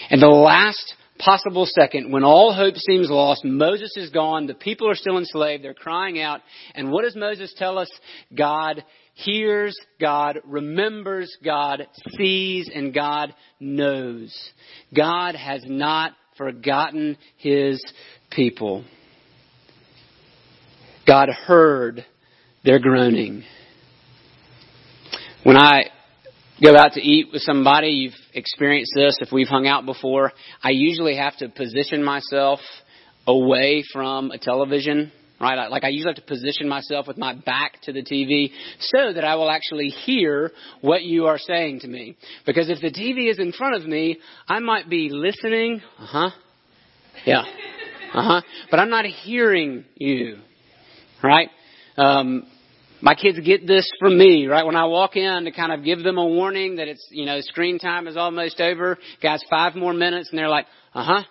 And 0.09 0.23
the 0.23 0.29
last 0.29 0.95
possible 1.19 1.67
second, 1.67 2.13
when 2.13 2.25
all 2.25 2.53
hope 2.53 2.77
seems 2.77 3.11
lost, 3.11 3.45
Moses 3.45 3.97
is 3.97 4.11
gone, 4.11 4.47
the 4.47 4.55
people 4.55 4.89
are 4.89 4.95
still 4.95 5.19
enslaved, 5.19 5.65
they're 5.65 5.75
crying 5.75 6.21
out, 6.21 6.41
and 6.75 6.91
what 6.91 7.05
does 7.05 7.17
Moses 7.17 7.55
tell 7.57 7.79
us? 7.79 7.91
God 8.37 8.85
hears, 9.15 9.77
God 10.01 10.39
remembers, 10.45 11.37
God 11.45 11.87
sees, 12.17 12.71
and 12.73 12.95
God 12.95 13.35
knows. 13.61 14.35
God 14.95 15.35
has 15.35 15.63
not 15.67 16.13
forgotten 16.37 17.19
his 17.37 17.85
people. 18.31 18.85
God 21.07 21.29
heard 21.31 22.05
their 22.65 22.79
groaning. 22.79 23.43
When 25.43 25.57
I 25.57 25.85
go 26.63 26.77
out 26.77 26.93
to 26.93 27.01
eat 27.01 27.29
with 27.33 27.43
somebody, 27.43 27.89
you've 27.89 28.15
experienced 28.35 28.93
this. 28.95 29.17
If 29.21 29.33
we've 29.33 29.49
hung 29.49 29.67
out 29.67 29.87
before, 29.87 30.33
I 30.63 30.71
usually 30.71 31.17
have 31.17 31.37
to 31.39 31.49
position 31.49 32.03
myself 32.03 32.61
away 33.27 33.85
from 33.93 34.31
a 34.31 34.39
television, 34.39 35.13
right? 35.41 35.71
Like 35.71 35.85
I 35.85 35.89
usually 35.89 36.15
have 36.15 36.25
to 36.25 36.29
position 36.29 36.69
myself 36.69 37.07
with 37.07 37.19
my 37.19 37.35
back 37.35 37.81
to 37.83 37.93
the 37.93 38.03
TV 38.03 38.51
so 38.81 39.13
that 39.13 39.25
I 39.25 39.37
will 39.37 39.51
actually 39.51 39.89
hear 39.89 40.51
what 40.81 41.03
you 41.03 41.27
are 41.27 41.39
saying 41.39 41.81
to 41.81 41.89
me. 41.89 42.17
Because 42.47 42.71
if 42.71 42.81
the 42.81 42.91
TV 42.91 43.31
is 43.31 43.39
in 43.39 43.53
front 43.53 43.77
of 43.77 43.87
me, 43.87 44.19
I 44.49 44.59
might 44.59 44.89
be 44.89 45.11
listening, 45.11 45.83
uh-huh, 45.99 46.31
yeah, 47.25 47.45
uh-huh, 48.15 48.41
but 48.71 48.81
I'm 48.81 48.91
not 48.91 49.05
hearing 49.05 49.85
you, 49.97 50.39
right? 51.23 51.51
Um, 51.97 52.47
my 53.01 53.15
kids 53.15 53.39
get 53.41 53.67
this 53.67 53.89
from 54.01 54.19
me, 54.19 54.47
right? 54.47 54.67
When 54.67 54.77
I 54.77 54.87
walk 54.87 55.17
in 55.17 55.45
to 55.45 55.53
kind 55.53 55.73
of 55.73 55.85
give 55.85 56.03
them 56.03 56.19
a 56.19 56.27
warning 56.27 56.77
that 56.77 56.89
it's, 56.89 57.07
you 57.11 57.27
know, 57.27 57.41
screen 57.41 57.79
time 57.79 58.07
is 58.07 58.17
almost 58.17 58.61
over. 58.61 58.99
Guys, 59.23 59.43
five 59.49 59.75
more 59.75 59.93
minutes 59.93 60.31
and 60.31 60.39
they're 60.39 60.49
like, 60.49 60.67
uh 60.95 61.05
huh. 61.05 61.23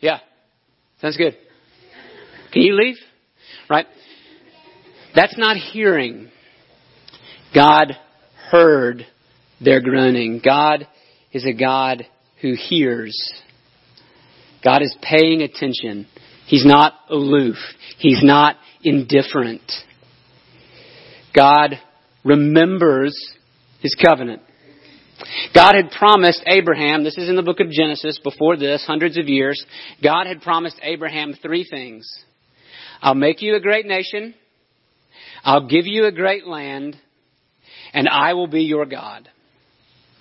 Yeah. 0.00 0.20
Sounds 1.00 1.16
good. 1.16 1.36
Can 2.52 2.62
you 2.62 2.74
leave? 2.74 2.96
Right? 3.68 3.86
That's 5.14 5.36
not 5.36 5.56
hearing. 5.56 6.30
God 7.54 7.92
heard 8.50 9.06
their 9.60 9.80
groaning. 9.80 10.40
God 10.44 10.86
is 11.32 11.46
a 11.46 11.52
God 11.52 12.06
who 12.40 12.54
hears. 12.54 13.16
God 14.62 14.82
is 14.82 14.96
paying 15.02 15.42
attention. 15.42 16.06
He's 16.46 16.64
not 16.64 16.94
aloof. 17.10 17.56
He's 17.98 18.22
not 18.22 18.56
indifferent. 18.82 19.62
God 21.34 21.80
remembers 22.24 23.16
his 23.80 23.94
covenant. 23.94 24.42
God 25.54 25.74
had 25.74 25.90
promised 25.90 26.42
Abraham, 26.46 27.04
this 27.04 27.16
is 27.16 27.28
in 27.28 27.36
the 27.36 27.42
book 27.42 27.60
of 27.60 27.70
Genesis, 27.70 28.18
before 28.22 28.56
this, 28.56 28.84
hundreds 28.86 29.16
of 29.16 29.28
years, 29.28 29.64
God 30.02 30.26
had 30.26 30.42
promised 30.42 30.76
Abraham 30.82 31.34
three 31.40 31.66
things. 31.68 32.06
I'll 33.00 33.14
make 33.14 33.42
you 33.42 33.54
a 33.54 33.60
great 33.60 33.86
nation, 33.86 34.34
I'll 35.44 35.68
give 35.68 35.86
you 35.86 36.06
a 36.06 36.12
great 36.12 36.46
land, 36.46 36.96
and 37.92 38.08
I 38.08 38.34
will 38.34 38.48
be 38.48 38.62
your 38.62 38.86
God. 38.86 39.28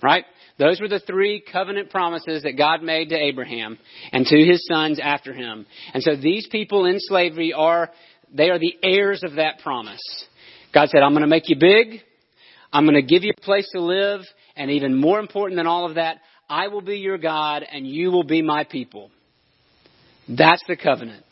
Right? 0.01 0.25
Those 0.59 0.79
were 0.79 0.89
the 0.89 0.99
three 0.99 1.43
covenant 1.51 1.89
promises 1.89 2.43
that 2.43 2.57
God 2.57 2.83
made 2.83 3.09
to 3.09 3.15
Abraham 3.15 3.79
and 4.11 4.25
to 4.25 4.37
his 4.37 4.65
sons 4.67 4.99
after 5.01 5.33
him. 5.33 5.65
And 5.93 6.03
so 6.03 6.15
these 6.15 6.47
people 6.51 6.85
in 6.85 6.99
slavery 6.99 7.53
are, 7.53 7.89
they 8.31 8.49
are 8.49 8.59
the 8.59 8.75
heirs 8.83 9.23
of 9.23 9.35
that 9.35 9.59
promise. 9.59 10.01
God 10.73 10.89
said, 10.89 11.01
I'm 11.01 11.11
going 11.11 11.21
to 11.21 11.27
make 11.27 11.49
you 11.49 11.55
big. 11.59 12.01
I'm 12.71 12.85
going 12.85 12.95
to 12.95 13.07
give 13.07 13.23
you 13.23 13.33
a 13.37 13.41
place 13.41 13.69
to 13.73 13.81
live. 13.81 14.21
And 14.55 14.71
even 14.71 14.95
more 14.95 15.19
important 15.19 15.57
than 15.57 15.67
all 15.67 15.85
of 15.87 15.95
that, 15.95 16.17
I 16.49 16.67
will 16.67 16.81
be 16.81 16.97
your 16.97 17.17
God 17.17 17.63
and 17.63 17.87
you 17.87 18.11
will 18.11 18.23
be 18.23 18.41
my 18.41 18.63
people. 18.63 19.11
That's 20.27 20.63
the 20.67 20.75
covenant. 20.75 21.25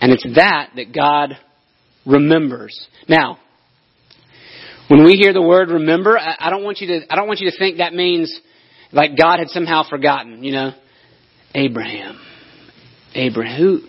And 0.00 0.12
it's 0.12 0.26
that 0.34 0.70
that 0.76 0.92
God 0.94 1.38
remembers. 2.04 2.88
Now, 3.08 3.38
when 4.88 5.04
we 5.04 5.12
hear 5.12 5.32
the 5.32 5.42
word 5.42 5.70
remember, 5.70 6.18
I 6.18 6.50
don't 6.50 6.64
want 6.64 6.80
you 6.80 6.88
to, 6.88 7.12
I 7.12 7.16
don't 7.16 7.28
want 7.28 7.40
you 7.40 7.50
to 7.50 7.56
think 7.56 7.78
that 7.78 7.94
means 7.94 8.32
like 8.92 9.16
God 9.16 9.38
had 9.38 9.48
somehow 9.48 9.88
forgotten, 9.88 10.42
you 10.42 10.52
know. 10.52 10.72
Abraham. 11.54 12.20
Abraham. 13.14 13.58
Who, 13.58 13.80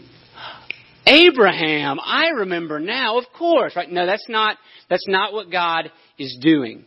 Abraham, 1.05 1.99
I 2.03 2.29
remember 2.29 2.79
now, 2.79 3.17
of 3.17 3.25
course, 3.37 3.75
right? 3.75 3.91
No, 3.91 4.05
that's 4.05 4.27
not, 4.29 4.57
that's 4.89 5.07
not 5.07 5.33
what 5.33 5.51
God 5.51 5.91
is 6.17 6.37
doing. 6.41 6.85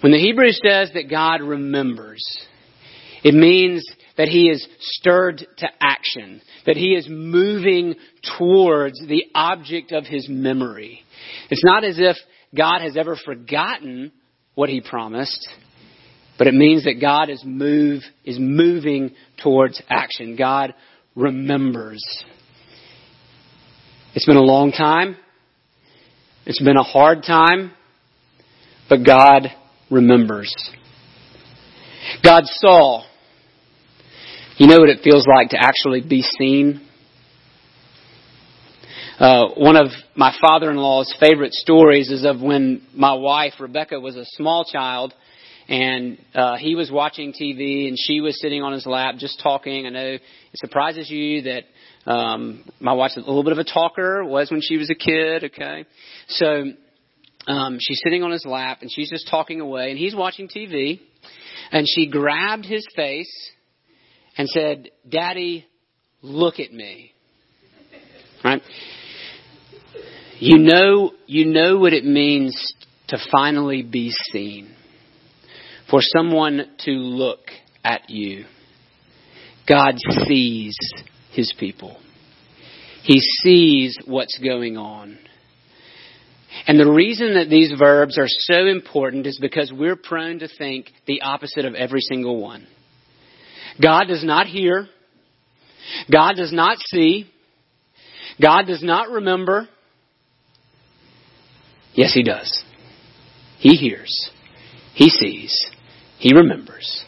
When 0.00 0.12
the 0.12 0.18
Hebrew 0.18 0.50
says 0.50 0.90
that 0.94 1.08
God 1.08 1.40
remembers, 1.40 2.22
it 3.22 3.32
means 3.34 3.86
that 4.18 4.28
he 4.28 4.50
is 4.50 4.66
stirred 4.80 5.46
to 5.58 5.68
action, 5.80 6.42
that 6.66 6.76
he 6.76 6.94
is 6.94 7.06
moving 7.08 7.94
towards 8.36 9.00
the 9.00 9.24
object 9.34 9.92
of 9.92 10.04
his 10.04 10.28
memory. 10.28 11.02
It's 11.48 11.64
not 11.64 11.84
as 11.84 11.96
if 11.98 12.16
God 12.54 12.82
has 12.82 12.96
ever 12.98 13.16
forgotten 13.16 14.12
what 14.54 14.68
he 14.68 14.82
promised, 14.82 15.48
but 16.36 16.46
it 16.48 16.54
means 16.54 16.84
that 16.84 17.00
God 17.00 17.30
is 17.30 17.42
move 17.44 18.02
is 18.24 18.38
moving 18.38 19.14
towards 19.42 19.80
action. 19.88 20.36
God 20.36 20.74
remembers. 21.14 22.04
It's 24.14 24.26
been 24.26 24.36
a 24.36 24.42
long 24.42 24.70
time. 24.70 25.16
It's 26.46 26.62
been 26.62 26.76
a 26.76 26.84
hard 26.84 27.24
time. 27.26 27.72
But 28.88 29.04
God 29.04 29.48
remembers. 29.90 30.54
God 32.22 32.44
saw. 32.46 33.02
You 34.56 34.68
know 34.68 34.78
what 34.78 34.88
it 34.88 35.00
feels 35.02 35.26
like 35.26 35.50
to 35.50 35.58
actually 35.60 36.00
be 36.00 36.22
seen? 36.22 36.86
Uh, 39.18 39.48
one 39.56 39.74
of 39.74 39.88
my 40.14 40.32
father-in-law's 40.40 41.12
favorite 41.18 41.52
stories 41.52 42.08
is 42.08 42.24
of 42.24 42.40
when 42.40 42.82
my 42.94 43.14
wife 43.14 43.54
Rebecca 43.58 43.98
was 43.98 44.14
a 44.14 44.24
small 44.24 44.64
child, 44.64 45.12
and 45.68 46.18
uh, 46.34 46.56
he 46.56 46.76
was 46.76 46.88
watching 46.88 47.32
TV 47.32 47.88
and 47.88 47.96
she 47.98 48.20
was 48.20 48.40
sitting 48.40 48.62
on 48.62 48.72
his 48.72 48.86
lap 48.86 49.16
just 49.18 49.40
talking. 49.42 49.86
I 49.86 49.90
know 49.90 50.06
it 50.06 50.22
surprises 50.54 51.10
you 51.10 51.42
that 51.42 51.64
um, 52.06 52.64
my 52.80 52.92
wife's 52.92 53.16
a 53.16 53.20
little 53.20 53.44
bit 53.44 53.52
of 53.52 53.58
a 53.58 53.64
talker, 53.64 54.24
was 54.24 54.50
when 54.50 54.60
she 54.60 54.76
was 54.76 54.90
a 54.90 54.94
kid, 54.94 55.44
okay? 55.44 55.86
So 56.28 56.64
um, 57.46 57.78
she's 57.80 58.00
sitting 58.02 58.22
on 58.22 58.30
his 58.30 58.44
lap 58.44 58.78
and 58.80 58.90
she's 58.92 59.10
just 59.10 59.28
talking 59.28 59.60
away, 59.60 59.90
and 59.90 59.98
he's 59.98 60.14
watching 60.14 60.48
TV. 60.48 61.00
And 61.72 61.86
she 61.88 62.08
grabbed 62.08 62.66
his 62.66 62.86
face 62.94 63.50
and 64.36 64.48
said, 64.48 64.90
Daddy, 65.08 65.66
look 66.22 66.60
at 66.60 66.72
me. 66.72 67.12
Right? 68.44 68.62
You 70.38 70.58
know, 70.58 71.12
you 71.26 71.46
know 71.46 71.78
what 71.78 71.92
it 71.92 72.04
means 72.04 72.74
to 73.08 73.18
finally 73.32 73.82
be 73.82 74.10
seen. 74.32 74.74
For 75.90 76.00
someone 76.00 76.70
to 76.80 76.90
look 76.90 77.50
at 77.84 78.10
you. 78.10 78.44
God 79.66 79.96
sees 80.26 80.76
his 81.34 81.52
people. 81.58 81.98
He 83.02 83.20
sees 83.20 83.98
what's 84.06 84.38
going 84.38 84.76
on. 84.76 85.18
And 86.66 86.78
the 86.78 86.90
reason 86.90 87.34
that 87.34 87.50
these 87.50 87.72
verbs 87.78 88.16
are 88.16 88.28
so 88.28 88.66
important 88.66 89.26
is 89.26 89.38
because 89.38 89.72
we're 89.72 89.96
prone 89.96 90.38
to 90.38 90.48
think 90.48 90.90
the 91.06 91.22
opposite 91.22 91.64
of 91.64 91.74
every 91.74 92.00
single 92.00 92.40
one. 92.40 92.66
God 93.82 94.04
does 94.04 94.24
not 94.24 94.46
hear. 94.46 94.86
God 96.10 96.34
does 96.36 96.52
not 96.52 96.78
see. 96.78 97.30
God 98.40 98.66
does 98.66 98.82
not 98.82 99.10
remember. 99.10 99.68
Yes, 101.92 102.14
He 102.14 102.22
does. 102.22 102.64
He 103.58 103.76
hears. 103.76 104.30
He 104.94 105.10
sees. 105.10 105.70
He 106.18 106.34
remembers. 106.34 107.04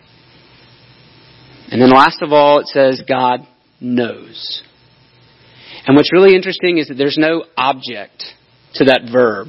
And 1.70 1.80
then 1.80 1.90
last 1.90 2.22
of 2.22 2.32
all, 2.32 2.60
it 2.60 2.66
says 2.66 3.02
God 3.08 3.46
knows. 3.80 4.62
And 5.86 5.96
what's 5.96 6.12
really 6.12 6.34
interesting 6.34 6.78
is 6.78 6.88
that 6.88 6.94
there's 6.94 7.18
no 7.18 7.44
object 7.56 8.24
to 8.74 8.84
that 8.86 9.08
verb. 9.10 9.48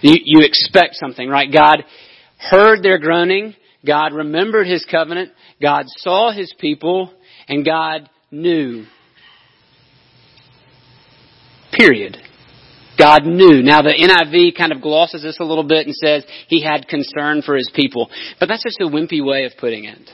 You, 0.00 0.14
you 0.24 0.44
expect 0.44 0.94
something, 0.94 1.28
right? 1.28 1.52
God 1.52 1.84
heard 2.38 2.82
their 2.82 2.98
groaning. 2.98 3.54
God 3.86 4.12
remembered 4.12 4.66
his 4.66 4.86
covenant. 4.90 5.32
God 5.60 5.84
saw 5.88 6.32
his 6.32 6.54
people. 6.58 7.12
And 7.48 7.64
God 7.64 8.08
knew. 8.30 8.84
Period. 11.72 12.16
God 12.98 13.24
knew. 13.24 13.62
Now 13.62 13.82
the 13.82 13.94
NIV 13.94 14.56
kind 14.56 14.72
of 14.72 14.82
glosses 14.82 15.22
this 15.22 15.38
a 15.40 15.44
little 15.44 15.64
bit 15.64 15.86
and 15.86 15.94
says 15.94 16.24
he 16.48 16.62
had 16.62 16.88
concern 16.88 17.42
for 17.42 17.56
his 17.56 17.70
people. 17.74 18.10
But 18.38 18.48
that's 18.48 18.62
just 18.62 18.80
a 18.80 18.84
wimpy 18.84 19.24
way 19.24 19.44
of 19.44 19.52
putting 19.58 19.84
it. 19.84 20.10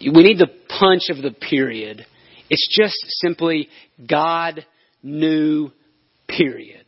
We 0.00 0.22
need 0.22 0.38
the 0.38 0.50
punch 0.78 1.04
of 1.08 1.22
the 1.22 1.30
period. 1.30 2.06
It's 2.48 2.68
just 2.70 2.96
simply 3.20 3.68
God 4.08 4.64
knew, 5.02 5.70
period. 6.28 6.84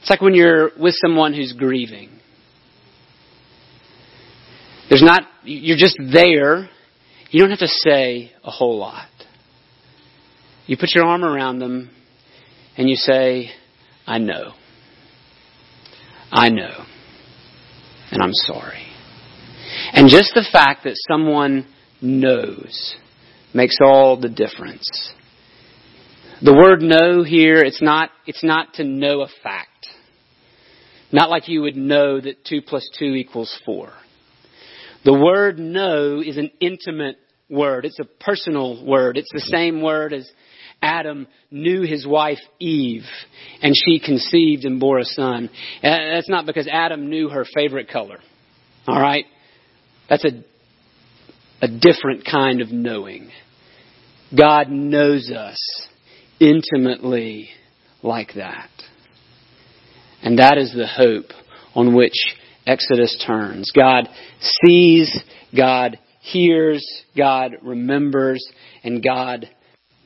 It's 0.00 0.10
like 0.10 0.20
when 0.20 0.34
you're 0.34 0.70
with 0.78 0.94
someone 1.00 1.34
who's 1.34 1.52
grieving. 1.52 2.10
There's 4.88 5.02
not, 5.02 5.22
you're 5.44 5.76
just 5.76 5.98
there. 6.12 6.70
You 7.30 7.40
don't 7.40 7.50
have 7.50 7.58
to 7.58 7.68
say 7.68 8.32
a 8.42 8.50
whole 8.50 8.78
lot. 8.78 9.08
You 10.66 10.76
put 10.78 10.94
your 10.94 11.04
arm 11.04 11.24
around 11.24 11.58
them 11.58 11.90
and 12.76 12.88
you 12.88 12.96
say, 12.96 13.50
I 14.06 14.18
know. 14.18 14.52
I 16.30 16.48
know. 16.48 16.84
And 18.10 18.22
I'm 18.22 18.32
sorry. 18.32 18.86
And 19.92 20.08
just 20.08 20.32
the 20.34 20.46
fact 20.50 20.84
that 20.84 20.94
someone 21.10 21.66
knows 22.00 22.96
makes 23.58 23.76
all 23.82 24.20
the 24.20 24.28
difference. 24.28 24.88
The 26.40 26.54
word 26.54 26.80
know 26.80 27.24
here, 27.24 27.58
it's 27.58 27.82
not, 27.82 28.10
it's 28.24 28.44
not 28.44 28.74
to 28.74 28.84
know 28.84 29.22
a 29.22 29.28
fact. 29.42 29.88
Not 31.10 31.28
like 31.28 31.48
you 31.48 31.62
would 31.62 31.76
know 31.76 32.20
that 32.20 32.44
2 32.44 32.62
plus 32.62 32.88
2 32.96 33.04
equals 33.04 33.52
4. 33.66 33.92
The 35.04 35.12
word 35.12 35.58
know 35.58 36.20
is 36.24 36.36
an 36.36 36.52
intimate 36.60 37.16
word. 37.50 37.84
It's 37.84 37.98
a 37.98 38.04
personal 38.04 38.86
word. 38.86 39.16
It's 39.16 39.32
the 39.32 39.40
same 39.40 39.82
word 39.82 40.12
as 40.12 40.30
Adam 40.80 41.26
knew 41.50 41.82
his 41.82 42.06
wife 42.06 42.38
Eve 42.60 43.06
and 43.60 43.74
she 43.74 43.98
conceived 43.98 44.66
and 44.66 44.78
bore 44.78 45.00
a 45.00 45.04
son. 45.04 45.50
Uh, 45.82 45.88
that's 46.14 46.28
not 46.28 46.46
because 46.46 46.68
Adam 46.68 47.10
knew 47.10 47.28
her 47.28 47.44
favorite 47.52 47.88
color. 47.88 48.20
All 48.86 49.00
right? 49.00 49.24
That's 50.08 50.24
a, 50.24 50.44
a 51.60 51.66
different 51.66 52.24
kind 52.24 52.60
of 52.60 52.70
knowing. 52.70 53.32
God 54.36 54.68
knows 54.68 55.30
us 55.30 55.58
intimately 56.40 57.48
like 58.02 58.34
that. 58.34 58.70
And 60.22 60.38
that 60.38 60.58
is 60.58 60.72
the 60.72 60.86
hope 60.86 61.32
on 61.74 61.94
which 61.94 62.36
Exodus 62.66 63.22
turns. 63.26 63.72
God 63.74 64.08
sees, 64.40 65.16
God 65.56 65.98
hears, 66.20 66.84
God 67.16 67.52
remembers, 67.62 68.46
and 68.84 69.02
God 69.02 69.48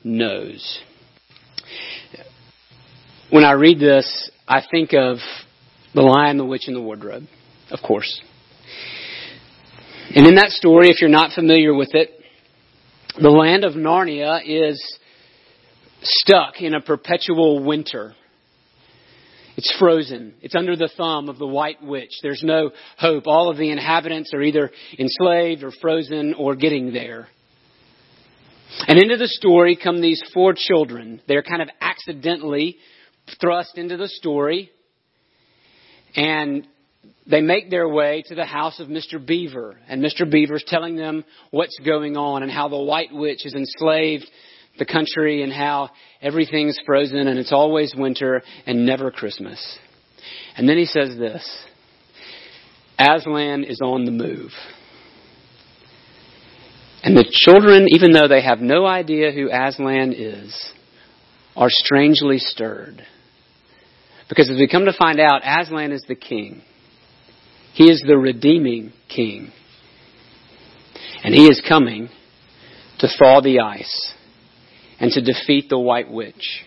knows. 0.03 0.79
When 3.29 3.43
I 3.43 3.53
read 3.53 3.79
this, 3.79 4.31
I 4.47 4.61
think 4.69 4.93
of 4.93 5.17
The 5.93 6.01
Lion, 6.01 6.37
the 6.37 6.45
Witch, 6.45 6.63
and 6.67 6.75
the 6.75 6.81
Wardrobe, 6.81 7.23
of 7.71 7.79
course. 7.85 8.21
And 10.15 10.27
in 10.27 10.35
that 10.35 10.51
story, 10.51 10.89
if 10.89 11.01
you're 11.01 11.09
not 11.09 11.31
familiar 11.33 11.73
with 11.73 11.95
it, 11.95 12.11
the 13.21 13.29
land 13.29 13.63
of 13.63 13.73
Narnia 13.73 14.41
is 14.45 14.81
stuck 16.01 16.61
in 16.61 16.73
a 16.73 16.81
perpetual 16.81 17.63
winter. 17.63 18.15
It's 19.55 19.73
frozen. 19.77 20.33
It's 20.41 20.55
under 20.55 20.75
the 20.75 20.89
thumb 20.97 21.29
of 21.29 21.37
the 21.37 21.47
white 21.47 21.83
witch. 21.83 22.11
There's 22.23 22.41
no 22.43 22.71
hope. 22.97 23.27
All 23.27 23.49
of 23.49 23.57
the 23.57 23.69
inhabitants 23.69 24.33
are 24.33 24.41
either 24.41 24.71
enslaved 24.97 25.63
or 25.63 25.71
frozen 25.79 26.33
or 26.33 26.55
getting 26.55 26.91
there. 26.91 27.27
And 28.87 28.97
into 28.97 29.17
the 29.17 29.27
story 29.27 29.77
come 29.81 30.01
these 30.01 30.21
four 30.33 30.55
children. 30.57 31.21
They're 31.27 31.43
kind 31.43 31.61
of 31.61 31.69
accidentally 31.79 32.77
thrust 33.39 33.77
into 33.77 33.95
the 33.95 34.07
story. 34.07 34.71
And 36.15 36.67
they 37.25 37.41
make 37.41 37.69
their 37.69 37.87
way 37.87 38.23
to 38.27 38.35
the 38.35 38.45
house 38.45 38.79
of 38.79 38.87
Mr. 38.87 39.23
Beaver. 39.23 39.77
And 39.87 40.03
Mr. 40.03 40.29
Beaver's 40.29 40.63
telling 40.67 40.95
them 40.95 41.23
what's 41.51 41.77
going 41.79 42.17
on 42.17 42.43
and 42.43 42.51
how 42.51 42.67
the 42.67 42.81
White 42.81 43.13
Witch 43.13 43.41
has 43.43 43.53
enslaved 43.53 44.29
the 44.77 44.85
country 44.85 45.43
and 45.43 45.53
how 45.53 45.89
everything's 46.21 46.79
frozen 46.85 47.27
and 47.27 47.39
it's 47.39 47.51
always 47.51 47.93
winter 47.95 48.41
and 48.65 48.85
never 48.85 49.11
Christmas. 49.11 49.79
And 50.57 50.67
then 50.67 50.77
he 50.77 50.85
says 50.85 51.17
this 51.17 51.65
Aslan 52.99 53.63
is 53.63 53.79
on 53.81 54.05
the 54.05 54.11
move. 54.11 54.51
And 57.03 57.17
the 57.17 57.29
children, 57.29 57.87
even 57.89 58.13
though 58.13 58.29
they 58.29 58.41
have 58.41 58.59
no 58.59 58.85
idea 58.85 59.31
who 59.31 59.49
Aslan 59.51 60.13
is, 60.13 60.71
are 61.55 61.69
strangely 61.69 62.37
stirred. 62.39 63.05
Because 64.29 64.49
as 64.49 64.57
we 64.57 64.69
come 64.69 64.85
to 64.85 64.93
find 64.97 65.19
out, 65.19 65.41
Aslan 65.43 65.91
is 65.91 66.03
the 66.07 66.15
king. 66.15 66.61
He 67.73 67.89
is 67.89 68.03
the 68.05 68.17
redeeming 68.17 68.93
king. 69.09 69.51
And 71.23 71.33
he 71.33 71.47
is 71.47 71.61
coming 71.67 72.09
to 72.99 73.07
thaw 73.07 73.41
the 73.41 73.61
ice 73.61 74.13
and 74.99 75.11
to 75.11 75.21
defeat 75.21 75.69
the 75.69 75.79
white 75.79 76.11
witch. 76.11 76.63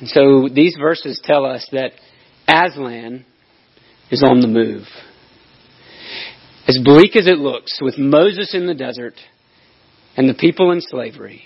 And 0.00 0.08
so 0.08 0.48
these 0.52 0.76
verses 0.78 1.20
tell 1.22 1.44
us 1.44 1.66
that 1.72 1.92
Aslan 2.46 3.26
is 4.10 4.22
on 4.22 4.40
the 4.40 4.48
move. 4.48 4.86
As 6.66 6.78
bleak 6.82 7.16
as 7.16 7.26
it 7.26 7.38
looks, 7.38 7.78
with 7.80 7.98
Moses 7.98 8.54
in 8.54 8.66
the 8.66 8.74
desert 8.74 9.14
and 10.16 10.28
the 10.28 10.34
people 10.34 10.70
in 10.70 10.80
slavery, 10.80 11.42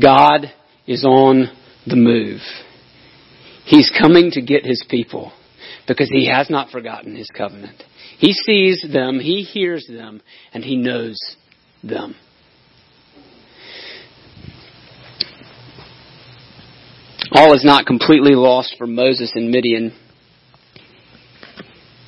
God 0.00 0.52
is 0.86 1.04
on 1.04 1.46
the 1.86 1.96
move. 1.96 2.40
He's 3.64 3.90
coming 3.90 4.30
to 4.32 4.42
get 4.42 4.64
his 4.64 4.84
people 4.88 5.32
because 5.86 6.08
he 6.08 6.26
has 6.28 6.50
not 6.50 6.70
forgotten 6.70 7.16
his 7.16 7.28
covenant. 7.36 7.82
He 8.18 8.32
sees 8.32 8.84
them, 8.92 9.18
he 9.20 9.42
hears 9.42 9.86
them, 9.86 10.20
and 10.52 10.64
he 10.64 10.76
knows 10.76 11.18
them. 11.82 12.14
All 17.32 17.54
is 17.54 17.64
not 17.64 17.86
completely 17.86 18.34
lost 18.34 18.74
for 18.76 18.86
Moses 18.86 19.32
and 19.34 19.50
Midian. 19.50 19.94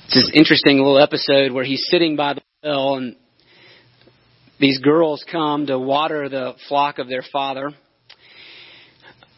It's 0.06 0.14
this 0.14 0.30
interesting 0.34 0.76
little 0.76 1.00
episode 1.00 1.50
where 1.50 1.64
he's 1.64 1.86
sitting 1.90 2.14
by 2.14 2.34
the 2.34 2.42
well 2.62 2.96
and 2.96 3.16
these 4.60 4.78
girls 4.78 5.24
come 5.30 5.66
to 5.66 5.78
water 5.78 6.28
the 6.28 6.54
flock 6.68 6.98
of 6.98 7.08
their 7.08 7.24
father. 7.32 7.72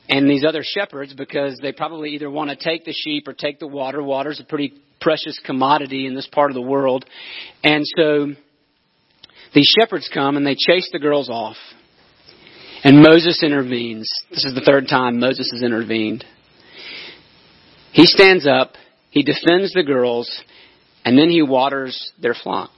And 0.09 0.31
these 0.31 0.45
other 0.45 0.63
shepherds, 0.63 1.15
because 1.15 1.59
they 1.61 1.73
probably 1.73 2.11
either 2.11 2.31
want 2.31 2.51
to 2.51 2.57
take 2.57 2.85
the 2.85 2.93
sheep 2.93 3.27
or 3.27 3.33
take 3.33 3.59
the 3.59 3.67
water. 3.67 4.03
Water 4.03 4.31
is 4.31 4.41
a 4.41 4.45
pretty 4.45 4.75
precious 5.01 5.41
commodity 5.45 6.07
in 6.07 6.15
this 6.15 6.29
part 6.31 6.51
of 6.51 6.55
the 6.55 6.63
world. 6.63 7.05
And 7.65 7.85
so 7.97 8.29
these 9.55 9.73
shepherds 9.79 10.09
come 10.13 10.37
and 10.37 10.47
they 10.47 10.55
chase 10.55 10.89
the 10.93 10.99
girls 10.99 11.29
off. 11.29 11.57
And 12.85 13.03
Moses 13.03 13.43
intervenes. 13.43 14.09
This 14.31 14.45
is 14.45 14.55
the 14.55 14.61
third 14.61 14.87
time 14.89 15.19
Moses 15.19 15.51
has 15.53 15.63
intervened. 15.63 16.25
He 17.93 18.07
stands 18.07 18.47
up, 18.47 18.75
he 19.11 19.23
defends 19.23 19.73
the 19.73 19.83
girls, 19.83 20.31
and 21.05 21.19
then 21.19 21.31
he 21.31 21.43
waters 21.43 22.13
their 22.21 22.35
flock. 22.35 22.71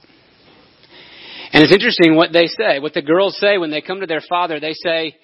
And 1.51 1.63
it's 1.63 1.73
interesting 1.73 2.15
what 2.15 2.31
they 2.31 2.47
say. 2.47 2.79
What 2.79 2.93
the 2.93 3.01
girls 3.01 3.37
say 3.37 3.57
when 3.57 3.71
they 3.71 3.81
come 3.81 3.99
to 3.99 4.05
their 4.05 4.21
father, 4.27 4.59
they 4.59 4.73
say, 4.73 5.17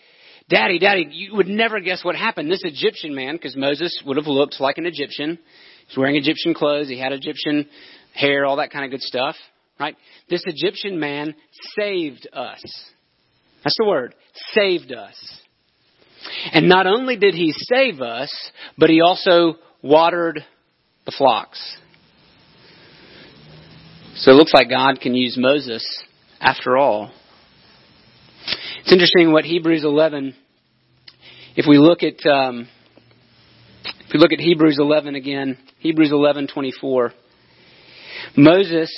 Daddy, 0.47 0.77
Daddy, 0.77 1.07
you 1.11 1.35
would 1.35 1.47
never 1.47 1.79
guess 1.79 2.03
what 2.03 2.15
happened. 2.15 2.51
This 2.51 2.63
Egyptian 2.63 3.15
man, 3.15 3.35
because 3.35 3.55
Moses 3.55 3.99
would 4.05 4.17
have 4.17 4.27
looked 4.27 4.59
like 4.59 4.77
an 4.77 4.85
Egyptian. 4.85 5.39
He's 5.87 5.97
wearing 5.97 6.17
Egyptian 6.17 6.53
clothes. 6.53 6.87
He 6.87 6.99
had 6.99 7.13
Egyptian 7.13 7.67
hair, 8.13 8.45
all 8.45 8.57
that 8.57 8.71
kind 8.71 8.85
of 8.85 8.91
good 8.91 9.01
stuff, 9.01 9.35
right? 9.79 9.95
This 10.29 10.43
Egyptian 10.45 10.99
man 10.99 11.35
saved 11.79 12.27
us. 12.31 12.61
That's 13.63 13.75
the 13.77 13.85
word. 13.85 14.13
Saved 14.53 14.91
us. 14.91 15.15
And 16.53 16.69
not 16.69 16.85
only 16.85 17.17
did 17.17 17.33
he 17.33 17.51
save 17.51 18.01
us, 18.01 18.31
but 18.77 18.89
he 18.89 19.01
also 19.01 19.55
watered 19.81 20.43
the 21.05 21.11
flocks. 21.11 21.77
So 24.15 24.31
it 24.31 24.35
looks 24.35 24.53
like 24.53 24.69
God 24.69 25.01
can 25.01 25.15
use 25.15 25.35
Moses 25.37 25.83
after 26.39 26.77
all. 26.77 27.11
It's 28.85 28.93
interesting 28.93 29.31
what 29.31 29.45
Hebrews 29.45 29.83
11. 29.83 30.35
If 31.55 31.65
we 31.67 31.79
look 31.79 32.03
at 32.03 32.23
um, 32.31 32.67
if 33.83 34.13
we 34.13 34.19
look 34.19 34.31
at 34.31 34.37
Hebrews 34.37 34.77
11 34.79 35.15
again, 35.15 35.57
Hebrews 35.79 36.11
11:24. 36.11 37.09
Moses 38.37 38.91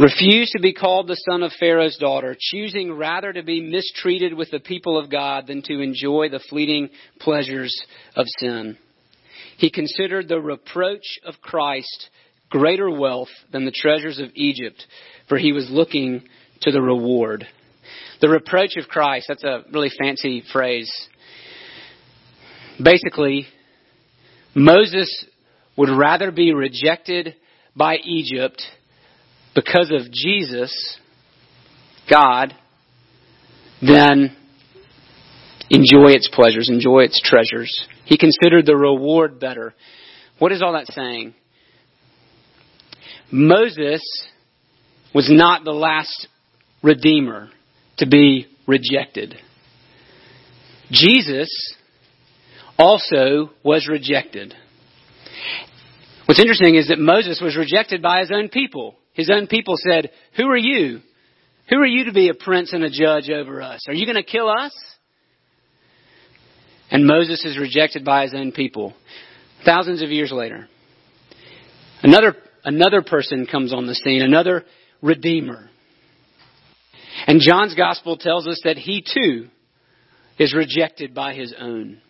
refused 0.00 0.50
to 0.56 0.60
be 0.60 0.72
called 0.72 1.06
the 1.06 1.22
son 1.30 1.44
of 1.44 1.52
Pharaoh's 1.60 1.96
daughter, 1.96 2.36
choosing 2.36 2.92
rather 2.92 3.32
to 3.32 3.44
be 3.44 3.60
mistreated 3.60 4.34
with 4.34 4.50
the 4.50 4.58
people 4.58 4.98
of 4.98 5.08
God 5.08 5.46
than 5.46 5.62
to 5.66 5.80
enjoy 5.80 6.28
the 6.28 6.42
fleeting 6.50 6.88
pleasures 7.20 7.72
of 8.16 8.26
sin. 8.40 8.78
He 9.58 9.70
considered 9.70 10.26
the 10.26 10.40
reproach 10.40 11.20
of 11.24 11.40
Christ 11.40 12.08
greater 12.50 12.90
wealth 12.90 13.30
than 13.52 13.64
the 13.64 13.70
treasures 13.70 14.18
of 14.18 14.30
Egypt, 14.34 14.84
for 15.28 15.38
he 15.38 15.52
was 15.52 15.70
looking 15.70 16.24
to 16.62 16.72
the 16.72 16.82
reward. 16.82 17.46
The 18.22 18.28
reproach 18.28 18.76
of 18.76 18.86
Christ, 18.86 19.26
that's 19.26 19.42
a 19.42 19.64
really 19.72 19.90
fancy 20.00 20.44
phrase. 20.52 20.90
Basically, 22.80 23.46
Moses 24.54 25.26
would 25.76 25.88
rather 25.90 26.30
be 26.30 26.52
rejected 26.52 27.34
by 27.74 27.96
Egypt 27.96 28.62
because 29.56 29.90
of 29.90 30.12
Jesus, 30.12 30.98
God, 32.08 32.54
than 33.84 34.36
enjoy 35.68 36.12
its 36.12 36.30
pleasures, 36.32 36.68
enjoy 36.68 37.00
its 37.00 37.20
treasures. 37.20 37.88
He 38.04 38.16
considered 38.16 38.66
the 38.66 38.76
reward 38.76 39.40
better. 39.40 39.74
What 40.38 40.52
is 40.52 40.62
all 40.62 40.74
that 40.74 40.86
saying? 40.92 41.34
Moses 43.32 44.00
was 45.12 45.28
not 45.28 45.64
the 45.64 45.72
last 45.72 46.28
redeemer 46.84 47.50
to 48.02 48.08
be 48.08 48.48
rejected. 48.66 49.36
Jesus 50.90 51.48
also 52.76 53.50
was 53.62 53.88
rejected. 53.88 54.54
What's 56.26 56.40
interesting 56.40 56.74
is 56.74 56.88
that 56.88 56.98
Moses 56.98 57.40
was 57.40 57.56
rejected 57.56 58.02
by 58.02 58.18
his 58.18 58.32
own 58.34 58.48
people. 58.48 58.96
His 59.12 59.30
own 59.32 59.46
people 59.46 59.76
said, 59.76 60.10
Who 60.36 60.48
are 60.48 60.56
you? 60.56 61.00
Who 61.70 61.76
are 61.76 61.86
you 61.86 62.06
to 62.06 62.12
be 62.12 62.28
a 62.28 62.34
prince 62.34 62.72
and 62.72 62.82
a 62.82 62.90
judge 62.90 63.30
over 63.30 63.62
us? 63.62 63.84
Are 63.86 63.94
you 63.94 64.04
going 64.04 64.16
to 64.16 64.28
kill 64.28 64.48
us? 64.48 64.74
And 66.90 67.06
Moses 67.06 67.44
is 67.44 67.56
rejected 67.56 68.04
by 68.04 68.24
his 68.24 68.34
own 68.34 68.50
people. 68.50 68.94
Thousands 69.64 70.02
of 70.02 70.10
years 70.10 70.32
later, 70.32 70.68
another, 72.02 72.34
another 72.64 73.02
person 73.02 73.46
comes 73.46 73.72
on 73.72 73.86
the 73.86 73.94
scene, 73.94 74.22
another 74.22 74.64
redeemer. 75.00 75.68
And 77.26 77.40
John's 77.40 77.74
gospel 77.74 78.16
tells 78.16 78.46
us 78.46 78.60
that 78.64 78.76
he 78.76 79.02
too 79.02 79.48
is 80.38 80.54
rejected 80.54 81.14
by 81.14 81.34
his 81.34 81.54
own. 81.58 82.00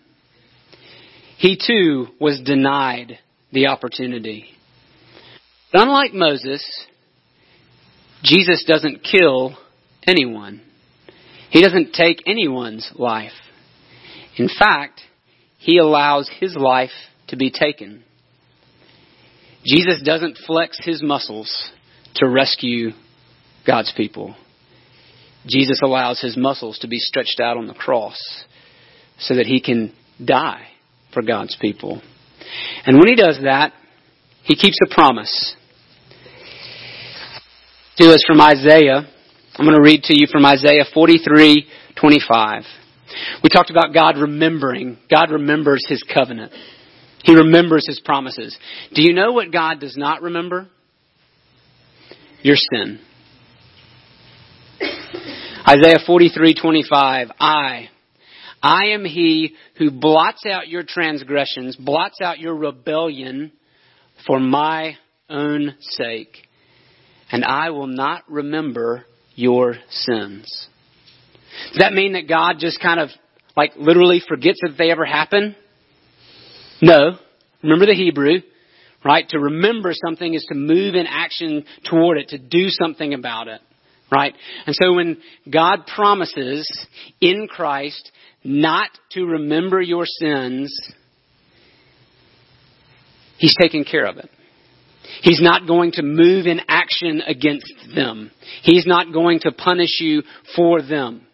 He 1.36 1.58
too 1.58 2.06
was 2.20 2.40
denied 2.40 3.18
the 3.52 3.66
opportunity. 3.66 4.46
But 5.72 5.82
unlike 5.82 6.14
Moses, 6.14 6.64
Jesus 8.22 8.64
doesn't 8.66 9.02
kill 9.02 9.56
anyone. 10.06 10.62
He 11.50 11.62
doesn't 11.62 11.92
take 11.92 12.22
anyone's 12.26 12.90
life. 12.94 13.32
In 14.36 14.48
fact, 14.48 15.00
he 15.58 15.78
allows 15.78 16.30
his 16.40 16.56
life 16.56 16.90
to 17.28 17.36
be 17.36 17.50
taken. 17.50 18.04
Jesus 19.64 20.02
doesn't 20.04 20.38
flex 20.46 20.78
his 20.82 21.02
muscles 21.02 21.70
to 22.16 22.28
rescue 22.28 22.90
God's 23.66 23.92
people. 23.96 24.34
Jesus 25.46 25.80
allows 25.82 26.20
his 26.20 26.36
muscles 26.36 26.78
to 26.80 26.88
be 26.88 26.98
stretched 26.98 27.40
out 27.40 27.56
on 27.56 27.66
the 27.66 27.74
cross 27.74 28.18
so 29.18 29.36
that 29.36 29.46
he 29.46 29.60
can 29.60 29.92
die 30.24 30.68
for 31.12 31.22
God's 31.22 31.56
people. 31.60 32.00
And 32.86 32.98
when 32.98 33.08
he 33.08 33.16
does 33.16 33.38
that, 33.42 33.72
he 34.44 34.56
keeps 34.56 34.78
a 34.84 34.92
promise 34.92 35.54
to 37.96 38.12
us 38.12 38.24
from 38.26 38.40
Isaiah. 38.40 39.08
I'm 39.54 39.66
going 39.66 39.76
to 39.76 39.82
read 39.82 40.04
to 40.04 40.18
you 40.18 40.26
from 40.30 40.44
Isaiah 40.44 40.84
43, 40.92 41.66
25. 42.00 42.62
We 43.42 43.50
talked 43.50 43.70
about 43.70 43.92
God 43.92 44.18
remembering. 44.18 44.98
God 45.10 45.30
remembers 45.30 45.84
His 45.88 46.02
covenant. 46.02 46.52
He 47.22 47.34
remembers 47.34 47.86
His 47.86 48.00
promises. 48.00 48.56
Do 48.94 49.02
you 49.02 49.14
know 49.14 49.32
what 49.32 49.52
God 49.52 49.80
does 49.80 49.96
not 49.96 50.22
remember? 50.22 50.68
Your 52.42 52.56
sin. 52.56 53.00
Isaiah 55.68 55.98
43:25 56.06 57.30
I 57.38 57.88
I 58.62 58.86
am 58.86 59.04
he 59.04 59.54
who 59.76 59.90
blots 59.90 60.44
out 60.46 60.68
your 60.68 60.82
transgressions, 60.82 61.76
blots 61.76 62.20
out 62.20 62.38
your 62.38 62.54
rebellion 62.54 63.52
for 64.26 64.40
my 64.40 64.96
own 65.28 65.74
sake, 65.80 66.48
and 67.30 67.44
I 67.44 67.70
will 67.70 67.86
not 67.86 68.22
remember 68.28 69.04
your 69.34 69.76
sins. 69.90 70.68
Does 71.70 71.78
that 71.78 71.92
mean 71.92 72.14
that 72.14 72.28
God 72.28 72.56
just 72.58 72.80
kind 72.80 73.00
of 73.00 73.10
like 73.56 73.72
literally 73.76 74.22
forgets 74.26 74.60
that 74.62 74.76
they 74.76 74.90
ever 74.90 75.04
happen? 75.04 75.54
No. 76.80 77.18
Remember 77.62 77.86
the 77.86 77.94
Hebrew, 77.94 78.40
right? 79.04 79.28
To 79.28 79.38
remember 79.38 79.92
something 79.92 80.34
is 80.34 80.44
to 80.48 80.56
move 80.56 80.94
in 80.96 81.06
action 81.06 81.64
toward 81.88 82.18
it, 82.18 82.28
to 82.30 82.38
do 82.38 82.68
something 82.68 83.14
about 83.14 83.46
it, 83.48 83.60
right? 84.12 84.34
And 84.66 84.76
so 84.76 84.92
when 84.92 85.18
God 85.50 85.86
promises 85.86 86.86
in 87.20 87.48
Christ 87.48 88.12
not 88.44 88.90
to 89.12 89.24
remember 89.24 89.80
your 89.80 90.04
sins, 90.06 90.72
He's 93.38 93.56
taking 93.60 93.84
care 93.84 94.06
of 94.06 94.18
it. 94.18 94.30
He's 95.22 95.40
not 95.40 95.66
going 95.66 95.92
to 95.92 96.02
move 96.02 96.46
in 96.46 96.60
action 96.68 97.22
against 97.26 97.72
them. 97.94 98.30
He's 98.62 98.86
not 98.86 99.12
going 99.12 99.40
to 99.40 99.52
punish 99.52 100.00
you 100.00 100.22
for 100.54 100.80
them. 100.80 101.26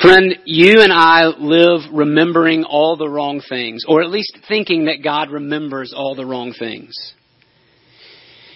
Friend, 0.00 0.34
you 0.44 0.80
and 0.82 0.92
I 0.92 1.26
live 1.26 1.92
remembering 1.92 2.64
all 2.64 2.96
the 2.96 3.08
wrong 3.08 3.40
things, 3.48 3.84
or 3.86 4.02
at 4.02 4.10
least 4.10 4.36
thinking 4.48 4.86
that 4.86 5.02
God 5.04 5.30
remembers 5.30 5.94
all 5.96 6.14
the 6.14 6.26
wrong 6.26 6.52
things. 6.58 7.14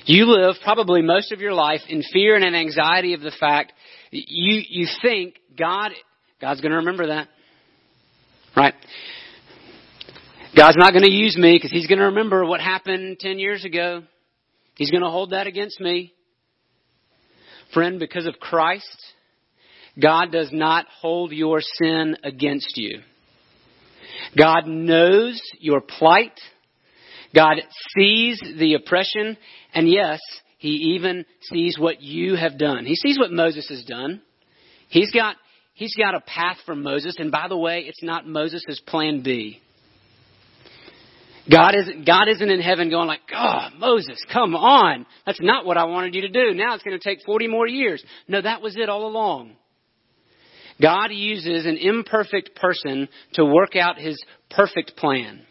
You 0.07 0.27
live 0.27 0.55
probably 0.63 1.03
most 1.03 1.33
of 1.33 1.41
your 1.41 1.53
life 1.53 1.81
in 1.89 2.03
fear 2.13 2.37
and 2.37 2.45
in 2.45 2.55
anxiety 2.55 3.15
of 3.15 3.21
the 3.21 3.33
fact 3.41 3.73
you, 4.13 4.63
you 4.69 4.87
think 5.03 5.35
God, 5.59 5.91
God's 6.41 6.61
going 6.61 6.71
to 6.71 6.79
remember 6.79 7.09
that. 7.09 7.29
Right? 8.57 8.75
God's 10.57 10.77
not 10.77 10.93
going 10.93 11.05
to 11.05 11.11
use 11.11 11.37
me 11.37 11.57
because 11.57 11.73
He's 11.73 11.89
going 11.89 11.99
to 11.99 12.07
remember 12.07 12.45
what 12.45 12.61
happened 12.61 13.19
10 13.19 13.41
years 13.41 13.65
ago. 13.65 14.05
He's 14.77 14.93
going 14.93 15.03
to 15.03 15.11
hold 15.11 15.31
that 15.31 15.49
against 15.49 15.81
me. 15.81 16.13
Friend, 17.75 17.99
because 17.99 18.27
of 18.27 18.39
Christ, 18.39 18.87
God 20.01 20.31
does 20.31 20.51
not 20.53 20.87
hold 21.01 21.33
your 21.33 21.61
sin 21.61 22.17
against 22.23 22.77
you. 22.77 23.01
God 24.39 24.69
knows 24.69 25.41
your 25.59 25.81
plight. 25.81 26.39
God 27.35 27.57
sees 27.97 28.41
the 28.59 28.75
oppression. 28.75 29.37
And 29.77 29.89
yes, 29.89 30.21
He 30.57 30.95
even 30.97 31.27
sees 31.43 31.79
what 31.79 32.01
you 32.01 32.35
have 32.35 32.59
done. 32.59 32.87
He 32.87 32.97
sees 32.97 33.19
what 33.19 33.31
Moses 33.31 33.69
has 33.69 33.85
done. 33.85 34.23
He's 34.89 35.11
got, 35.13 35.37
he's 35.75 35.95
got 35.95 36.15
a 36.15 36.21
path 36.21 36.57
for 36.65 36.75
Moses. 36.75 37.17
And 37.19 37.31
by 37.31 37.47
the 37.49 37.59
way, 37.59 37.81
it's 37.81 38.03
not 38.03 38.27
Moses' 38.27 38.81
plan 38.87 39.23
B. 39.23 39.61
God 41.49 41.75
isn't, 41.77 42.07
God 42.07 42.29
isn't 42.29 42.51
in 42.51 42.61
heaven 42.61 42.89
going 42.89 43.07
like, 43.07 43.21
oh, 43.35 43.69
Moses, 43.79 44.19
come 44.33 44.57
on. 44.57 45.05
That's 45.27 45.41
not 45.43 45.67
what 45.67 45.77
I 45.77 45.85
wanted 45.85 46.15
you 46.15 46.23
to 46.23 46.29
do. 46.29 46.55
Now 46.55 46.75
it's 46.75 46.83
going 46.83 46.99
to 46.99 47.05
take 47.05 47.25
40 47.25 47.47
more 47.47 47.69
years. 47.69 48.03
No, 48.27 48.41
that 48.41 48.63
was 48.63 48.77
it 48.77 48.89
all 48.89 49.07
along. 49.07 49.53
God 50.81 51.11
uses 51.13 51.67
an 51.67 51.77
imperfect 51.77 52.57
person 52.57 53.09
to 53.35 53.45
work 53.45 53.77
out 53.77 53.99
his 53.99 54.21
perfect 54.51 54.97
plan. 54.97 55.43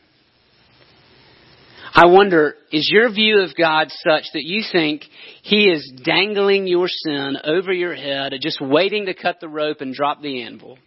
I 1.98 2.08
wonder, 2.08 2.56
is 2.74 2.90
your 2.92 3.10
view 3.10 3.40
of 3.40 3.56
God 3.56 3.90
such 3.90 4.26
that 4.34 4.44
you 4.44 4.64
think 4.70 5.04
he 5.44 5.70
is 5.70 5.94
dangling 6.04 6.68
your 6.68 6.90
sin 6.90 7.38
over 7.42 7.72
your 7.72 7.96
head, 7.96 8.34
just 8.42 8.60
waiting 8.60 9.06
to 9.06 9.14
cut 9.14 9.40
the 9.40 9.48
rope 9.48 9.80
and 9.80 9.96
drop 9.96 10.22
the 10.22 10.44
anvil? 10.44 10.78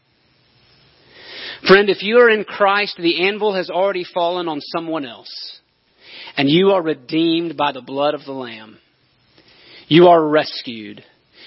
Friend, 1.66 1.88
if 1.88 2.02
you 2.02 2.18
are 2.18 2.28
in 2.28 2.44
Christ, 2.44 2.98
the 2.98 3.26
anvil 3.26 3.54
has 3.54 3.70
already 3.70 4.04
fallen 4.04 4.48
on 4.48 4.60
someone 4.60 5.06
else. 5.06 5.32
And 6.36 6.46
you 6.46 6.72
are 6.72 6.82
redeemed 6.82 7.56
by 7.56 7.72
the 7.72 7.80
blood 7.80 8.12
of 8.12 8.26
the 8.26 8.32
Lamb. 8.32 8.76
You 9.88 10.08
are 10.08 10.28
rescued. 10.28 11.02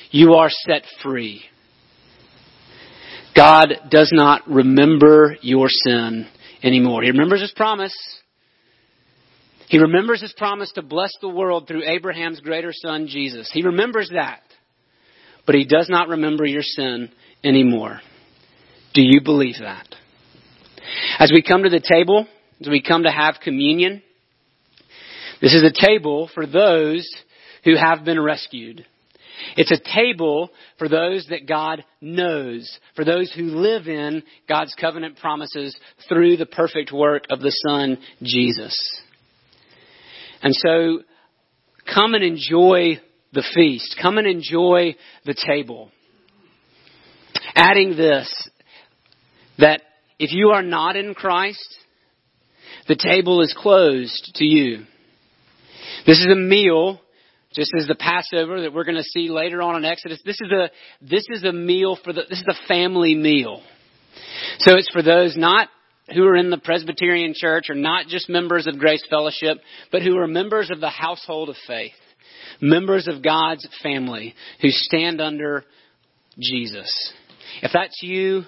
You 0.10 0.34
are 0.34 0.50
set 0.50 0.84
free. 1.04 1.44
God 3.36 3.76
does 3.92 4.10
not 4.12 4.50
remember 4.50 5.38
your 5.42 5.70
sin 5.70 6.28
anymore. 6.64 7.04
He 7.04 7.12
remembers 7.12 7.42
his 7.42 7.52
promise. 7.52 7.96
He 9.72 9.78
remembers 9.78 10.20
his 10.20 10.34
promise 10.34 10.70
to 10.74 10.82
bless 10.82 11.14
the 11.22 11.30
world 11.30 11.66
through 11.66 11.88
Abraham's 11.88 12.42
greater 12.42 12.74
son, 12.74 13.08
Jesus. 13.08 13.50
He 13.54 13.62
remembers 13.62 14.12
that. 14.14 14.42
But 15.46 15.56
he 15.56 15.64
does 15.64 15.88
not 15.88 16.10
remember 16.10 16.46
your 16.46 16.62
sin 16.62 17.10
anymore. 17.42 18.02
Do 18.94 19.02
you 19.02 19.22
believe 19.24 19.56
that? 19.62 19.88
As 21.20 21.32
we 21.34 21.42
come 21.42 21.64
to 21.64 21.70
the 21.70 21.80
table, 21.80 22.28
as 22.60 22.68
we 22.68 22.82
come 22.82 23.04
to 23.04 23.12
have 23.12 23.36
communion, 23.42 24.04
this 25.42 25.54
is 25.54 25.64
a 25.64 25.86
table 25.88 26.30
for 26.36 26.46
those 26.46 27.10
who 27.64 27.78
have 27.78 28.04
been 28.04 28.22
rescued. 28.22 28.86
It's 29.56 29.72
a 29.72 29.96
table 29.96 30.50
for 30.80 30.90
those 30.90 31.28
that 31.30 31.48
God 31.48 31.86
knows, 32.02 32.78
for 32.98 33.06
those 33.06 33.32
who 33.32 33.44
live 33.44 33.88
in 33.88 34.24
God's 34.50 34.76
covenant 34.76 35.18
promises 35.18 35.74
through 36.10 36.36
the 36.36 36.46
perfect 36.46 36.92
work 36.92 37.24
of 37.30 37.40
the 37.40 37.56
Son, 37.66 38.00
Jesus. 38.22 38.78
And 40.44 40.56
so, 40.56 41.02
come 41.94 42.14
and 42.14 42.24
enjoy 42.24 43.00
the 43.34 43.44
feast. 43.54 43.98
Come 44.02 44.18
and 44.18 44.28
enjoy 44.28 44.96
the 45.26 45.36
table. 45.36 45.92
Adding 47.56 47.96
this, 47.96 48.50
that 49.58 49.82
if 50.20 50.32
you 50.32 50.50
are 50.50 50.64
not 50.64 50.96
in 50.96 51.14
Christ, 51.14 51.78
the 52.88 52.96
table 52.96 53.42
is 53.42 53.56
closed 53.58 54.32
to 54.36 54.46
you. 54.46 54.86
This 56.06 56.20
is 56.20 56.28
a 56.32 56.36
meal, 56.36 57.00
just 57.54 57.72
as 57.78 57.88
the 57.88 57.96
Passover 57.96 58.62
that 58.62 58.74
we're 58.74 58.84
going 58.84 58.98
to 58.98 59.04
see 59.04 59.30
later 59.30 59.62
on 59.62 59.76
in 59.76 59.86
Exodus. 59.86 60.20
This 60.26 60.40
is 60.42 60.52
a, 60.52 60.70
this 61.02 61.26
is 61.30 61.44
a 61.44 61.52
meal 61.52 61.98
for 62.04 62.14
the, 62.14 62.24
this 62.30 62.40
is 62.40 62.48
a 62.48 62.68
family 62.68 63.16
meal. 63.16 63.62
So 64.60 64.76
it's 64.78 64.92
for 64.92 65.02
those 65.02 65.38
not 65.38 65.70
who 66.14 66.26
are 66.26 66.36
in 66.36 66.50
the 66.50 66.58
Presbyterian 66.58 67.34
church 67.36 67.70
are 67.70 67.76
not 67.76 68.08
just 68.08 68.30
members 68.30 68.68
of 68.68 68.80
Grace 68.80 69.04
Fellowship, 69.10 69.58
but 69.92 70.02
who 70.02 70.18
are 70.18 70.28
members 70.28 70.70
of 70.70 70.80
the 70.80 70.90
household 70.90 71.50
of 71.50 71.56
faith. 71.68 71.94
Members 72.60 73.08
of 73.08 73.24
God's 73.24 73.68
family 73.82 74.36
who 74.62 74.70
stand 74.70 75.22
under 75.22 75.64
Jesus. 76.40 77.14
If 77.62 77.72
that's 77.74 78.02
you, 78.02 78.44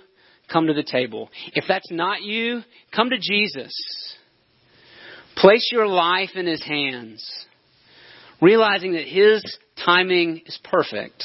come 0.52 0.68
to 0.68 0.74
the 0.74 0.84
table. 0.84 1.30
If 1.54 1.66
that's 1.68 1.92
not 1.92 2.22
you, 2.22 2.62
come 2.96 3.10
to 3.10 3.18
Jesus. 3.18 3.74
Place 5.36 5.70
your 5.72 5.88
life 5.88 6.32
in 6.36 6.46
His 6.46 6.64
hands, 6.64 7.28
realizing 8.42 8.94
that 8.94 9.06
His 9.06 9.44
timing 9.84 10.42
is 10.46 10.60
perfect 10.64 11.24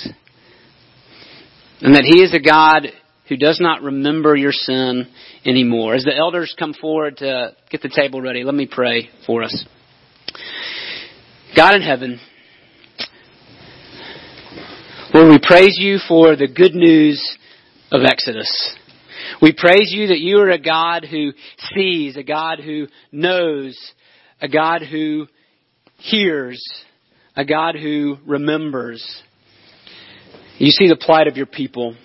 and 1.80 1.94
that 1.94 2.04
He 2.04 2.22
is 2.22 2.34
a 2.34 2.40
God 2.40 2.88
who 3.28 3.36
does 3.36 3.58
not 3.60 3.82
remember 3.82 4.34
your 4.34 4.52
sin 4.52 5.06
anymore. 5.44 5.94
As 5.94 6.04
the 6.04 6.16
elders 6.16 6.54
come 6.58 6.74
forward 6.74 7.18
to 7.18 7.54
get 7.70 7.82
the 7.82 7.92
table 7.94 8.20
ready, 8.20 8.44
let 8.44 8.54
me 8.54 8.68
pray 8.70 9.10
for 9.26 9.42
us. 9.42 9.66
God 11.56 11.74
in 11.74 11.82
heaven, 11.82 12.20
Lord, 15.12 15.30
we 15.30 15.38
praise 15.42 15.76
you 15.78 15.98
for 16.06 16.36
the 16.36 16.48
good 16.48 16.74
news 16.74 17.38
of 17.90 18.02
Exodus. 18.04 18.76
We 19.42 19.52
praise 19.52 19.92
you 19.92 20.08
that 20.08 20.20
you 20.20 20.38
are 20.38 20.50
a 20.50 20.58
God 20.58 21.04
who 21.04 21.32
sees, 21.74 22.16
a 22.16 22.22
God 22.22 22.60
who 22.60 22.86
knows, 23.10 23.78
a 24.40 24.48
God 24.48 24.82
who 24.82 25.26
hears, 25.96 26.62
a 27.36 27.44
God 27.44 27.74
who 27.74 28.16
remembers. 28.26 29.22
You 30.58 30.70
see 30.70 30.88
the 30.88 30.96
plight 30.96 31.26
of 31.26 31.36
your 31.36 31.46
people. 31.46 31.96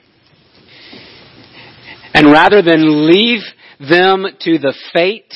And 2.14 2.32
rather 2.32 2.62
than 2.62 3.08
leave 3.08 3.42
them 3.80 4.26
to 4.42 4.58
the 4.60 4.74
fate, 4.94 5.34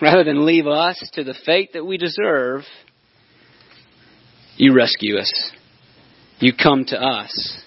rather 0.00 0.24
than 0.24 0.44
leave 0.44 0.66
us 0.66 1.08
to 1.14 1.22
the 1.24 1.34
fate 1.46 1.70
that 1.74 1.86
we 1.86 1.96
deserve, 1.96 2.62
you 4.56 4.74
rescue 4.74 5.16
us. 5.16 5.52
You 6.40 6.52
come 6.60 6.84
to 6.86 7.00
us. 7.00 7.62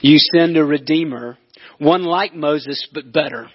You 0.00 0.18
send 0.18 0.56
a 0.56 0.64
Redeemer, 0.64 1.38
one 1.78 2.02
like 2.02 2.34
Moses, 2.34 2.86
but 2.92 3.12
better. 3.12 3.48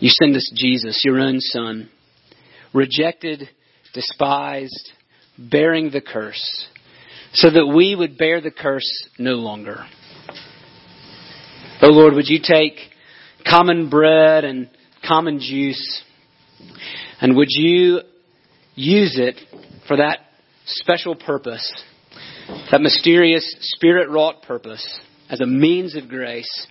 You 0.00 0.10
send 0.10 0.34
us 0.36 0.52
Jesus, 0.54 1.02
your 1.04 1.20
own 1.20 1.40
Son, 1.40 1.88
rejected, 2.72 3.48
despised, 3.94 4.90
bearing 5.38 5.90
the 5.90 6.00
curse, 6.00 6.66
so 7.32 7.50
that 7.50 7.66
we 7.66 7.94
would 7.94 8.18
bear 8.18 8.40
the 8.40 8.50
curse 8.50 9.08
no 9.18 9.34
longer. 9.34 9.86
Oh 11.86 11.90
Lord, 11.90 12.14
would 12.14 12.28
you 12.28 12.38
take 12.42 12.78
common 13.46 13.90
bread 13.90 14.44
and 14.44 14.70
common 15.06 15.38
juice, 15.38 16.02
and 17.20 17.36
would 17.36 17.50
you 17.50 18.00
use 18.74 19.18
it 19.18 19.38
for 19.86 19.98
that 19.98 20.20
special 20.64 21.14
purpose, 21.14 21.70
that 22.70 22.80
mysterious 22.80 23.54
spirit 23.60 24.08
wrought 24.08 24.40
purpose, 24.44 24.98
as 25.28 25.42
a 25.42 25.46
means 25.46 25.94
of 25.94 26.08
grace? 26.08 26.66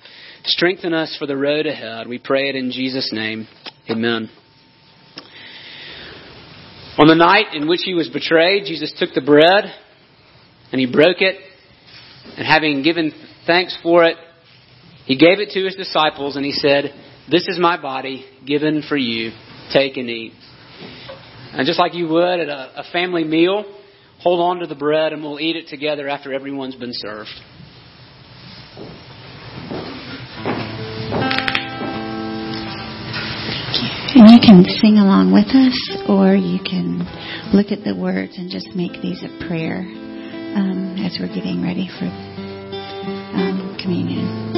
Strengthen 0.45 0.95
us 0.95 1.15
for 1.19 1.27
the 1.27 1.37
road 1.37 1.67
ahead. 1.67 2.07
We 2.07 2.17
pray 2.17 2.49
it 2.49 2.55
in 2.55 2.71
Jesus' 2.71 3.11
name. 3.13 3.47
Amen. 3.91 4.31
On 6.97 7.07
the 7.07 7.13
night 7.13 7.53
in 7.53 7.67
which 7.67 7.81
he 7.85 7.93
was 7.93 8.09
betrayed, 8.09 8.65
Jesus 8.65 8.91
took 8.97 9.13
the 9.13 9.21
bread 9.21 9.65
and 10.71 10.81
he 10.81 10.91
broke 10.91 11.21
it, 11.21 11.35
and 12.35 12.47
having 12.47 12.81
given 12.81 13.11
thanks 13.45 13.77
for 13.83 14.05
it, 14.05 14.17
he 15.05 15.17
gave 15.17 15.39
it 15.39 15.49
to 15.51 15.63
his 15.63 15.75
disciples 15.75 16.35
and 16.35 16.45
he 16.45 16.51
said, 16.51 16.93
This 17.29 17.47
is 17.47 17.59
my 17.59 17.81
body 17.81 18.25
given 18.45 18.83
for 18.87 18.97
you. 18.97 19.31
Take 19.71 19.97
and 19.97 20.09
eat. 20.09 20.33
And 21.53 21.67
just 21.67 21.79
like 21.79 21.93
you 21.93 22.07
would 22.07 22.39
at 22.39 22.49
a, 22.49 22.81
a 22.81 22.83
family 22.91 23.23
meal, 23.23 23.63
hold 24.19 24.39
on 24.39 24.59
to 24.59 24.67
the 24.67 24.75
bread 24.75 25.13
and 25.13 25.21
we'll 25.21 25.39
eat 25.39 25.55
it 25.55 25.67
together 25.67 26.07
after 26.07 26.33
everyone's 26.33 26.75
been 26.75 26.93
served. 26.93 27.29
And 34.15 34.29
you 34.29 34.39
can 34.39 34.63
sing 34.63 34.99
along 34.99 35.33
with 35.33 35.49
us, 35.57 35.73
or 36.07 36.35
you 36.35 36.59
can 36.63 36.99
look 37.51 37.71
at 37.71 37.83
the 37.83 37.95
words 37.95 38.37
and 38.37 38.49
just 38.49 38.67
make 38.75 39.01
these 39.01 39.23
a 39.23 39.47
prayer 39.47 39.79
um, 39.79 40.95
as 41.03 41.17
we're 41.19 41.33
getting 41.33 41.63
ready 41.63 41.89
for 41.97 42.05
um, 42.05 43.75
communion. 43.81 44.52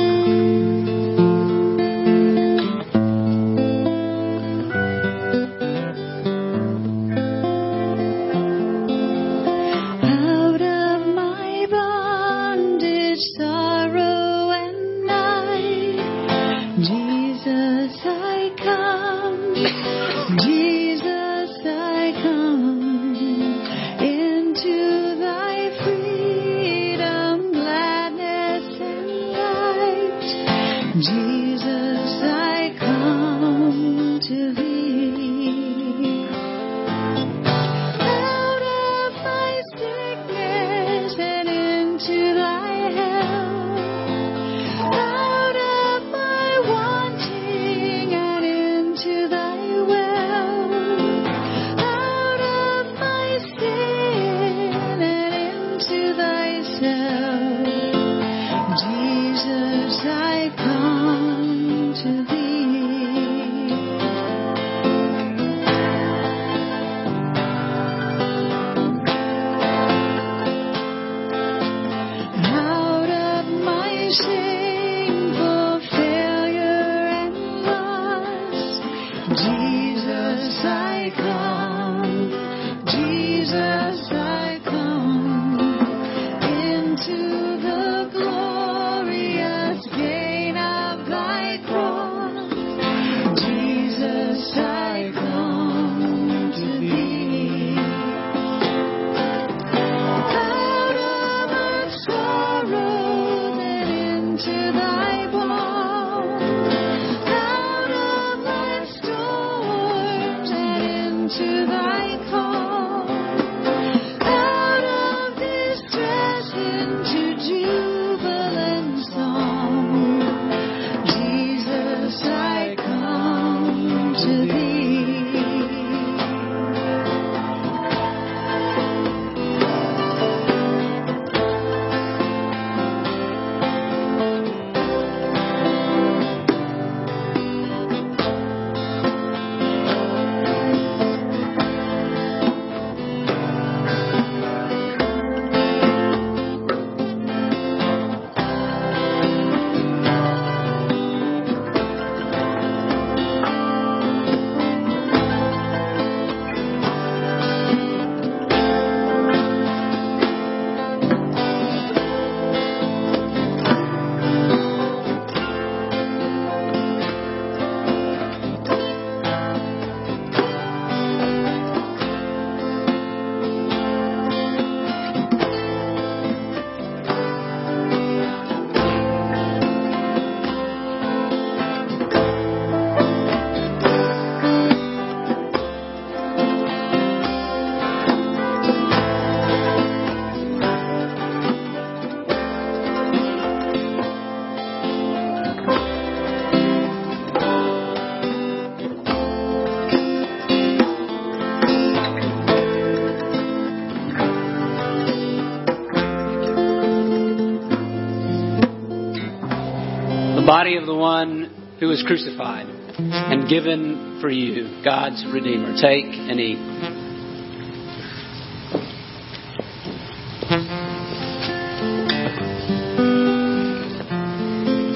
Who 211.79 211.87
was 211.87 212.03
crucified 212.07 212.67
and 212.97 213.49
given 213.49 214.19
for 214.21 214.29
you, 214.29 214.81
God's 214.83 215.25
Redeemer. 215.31 215.73
Take 215.75 216.05
and 216.05 216.39
eat. 216.39 216.57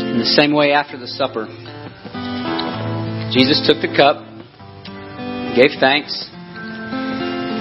In 0.09 0.19
the 0.19 0.25
same 0.25 0.53
way, 0.53 0.71
after 0.71 0.97
the 0.97 1.07
supper, 1.07 1.47
Jesus 3.33 3.65
took 3.67 3.81
the 3.81 3.93
cup, 3.95 4.23
gave 5.55 5.79
thanks, 5.79 6.29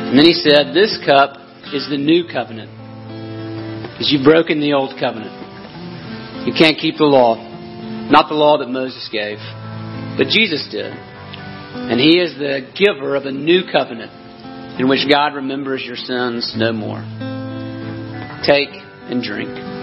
and 0.08 0.16
then 0.18 0.24
he 0.24 0.32
said, 0.32 0.72
This 0.72 0.98
cup 1.04 1.36
is 1.74 1.86
the 1.90 1.98
new 1.98 2.24
covenant. 2.24 2.70
Because 3.92 4.10
you've 4.10 4.24
broken 4.24 4.60
the 4.60 4.72
old 4.72 4.98
covenant. 4.98 5.34
You 6.46 6.54
can't 6.56 6.78
keep 6.78 6.96
the 6.96 7.04
law. 7.04 7.47
Not 8.10 8.28
the 8.28 8.34
law 8.34 8.58
that 8.58 8.68
Moses 8.68 9.08
gave, 9.12 9.38
but 10.16 10.28
Jesus 10.28 10.66
did. 10.70 10.92
And 10.92 12.00
he 12.00 12.18
is 12.18 12.36
the 12.38 12.72
giver 12.74 13.14
of 13.14 13.26
a 13.26 13.32
new 13.32 13.62
covenant 13.70 14.10
in 14.80 14.88
which 14.88 15.08
God 15.08 15.34
remembers 15.34 15.82
your 15.84 15.96
sins 15.96 16.54
no 16.56 16.72
more. 16.72 17.04
Take 18.46 18.70
and 19.10 19.22
drink. 19.22 19.77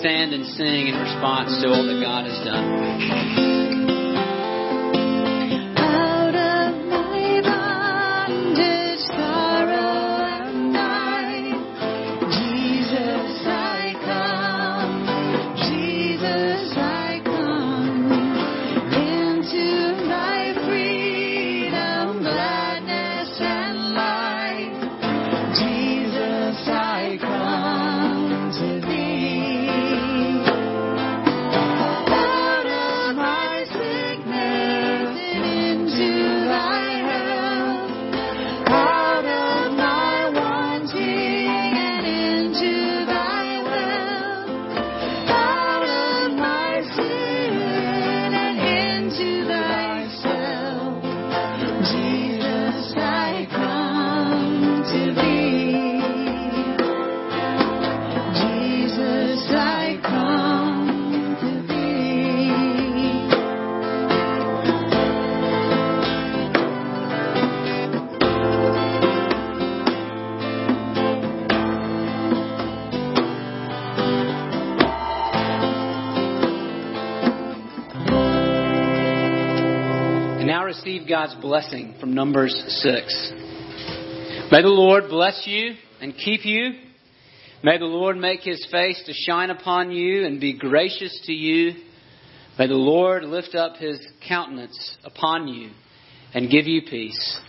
Stand 0.00 0.32
and 0.32 0.46
sing 0.46 0.88
in 0.88 0.96
response 0.98 1.60
to 1.62 1.68
all 1.68 1.84
that 1.84 2.00
God 2.02 2.24
has 2.24 2.44
done. 2.44 3.39
Blessing 81.50 81.96
from 81.98 82.14
Numbers 82.14 82.54
6. 82.80 83.32
May 84.52 84.62
the 84.62 84.68
Lord 84.68 85.08
bless 85.08 85.42
you 85.48 85.72
and 86.00 86.14
keep 86.16 86.44
you. 86.44 86.74
May 87.64 87.76
the 87.76 87.86
Lord 87.86 88.16
make 88.16 88.42
his 88.42 88.64
face 88.70 89.02
to 89.06 89.12
shine 89.12 89.50
upon 89.50 89.90
you 89.90 90.26
and 90.26 90.40
be 90.40 90.56
gracious 90.56 91.20
to 91.24 91.32
you. 91.32 91.72
May 92.56 92.68
the 92.68 92.74
Lord 92.74 93.24
lift 93.24 93.56
up 93.56 93.78
his 93.78 93.98
countenance 94.28 94.96
upon 95.02 95.48
you 95.48 95.70
and 96.34 96.48
give 96.48 96.68
you 96.68 96.82
peace. 96.82 97.40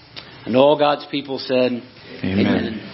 And 0.48 0.58
all 0.58 0.80
God's 0.80 1.06
people 1.12 1.38
said, 1.38 1.72
Amen. 2.24 2.48
Amen. 2.48 2.91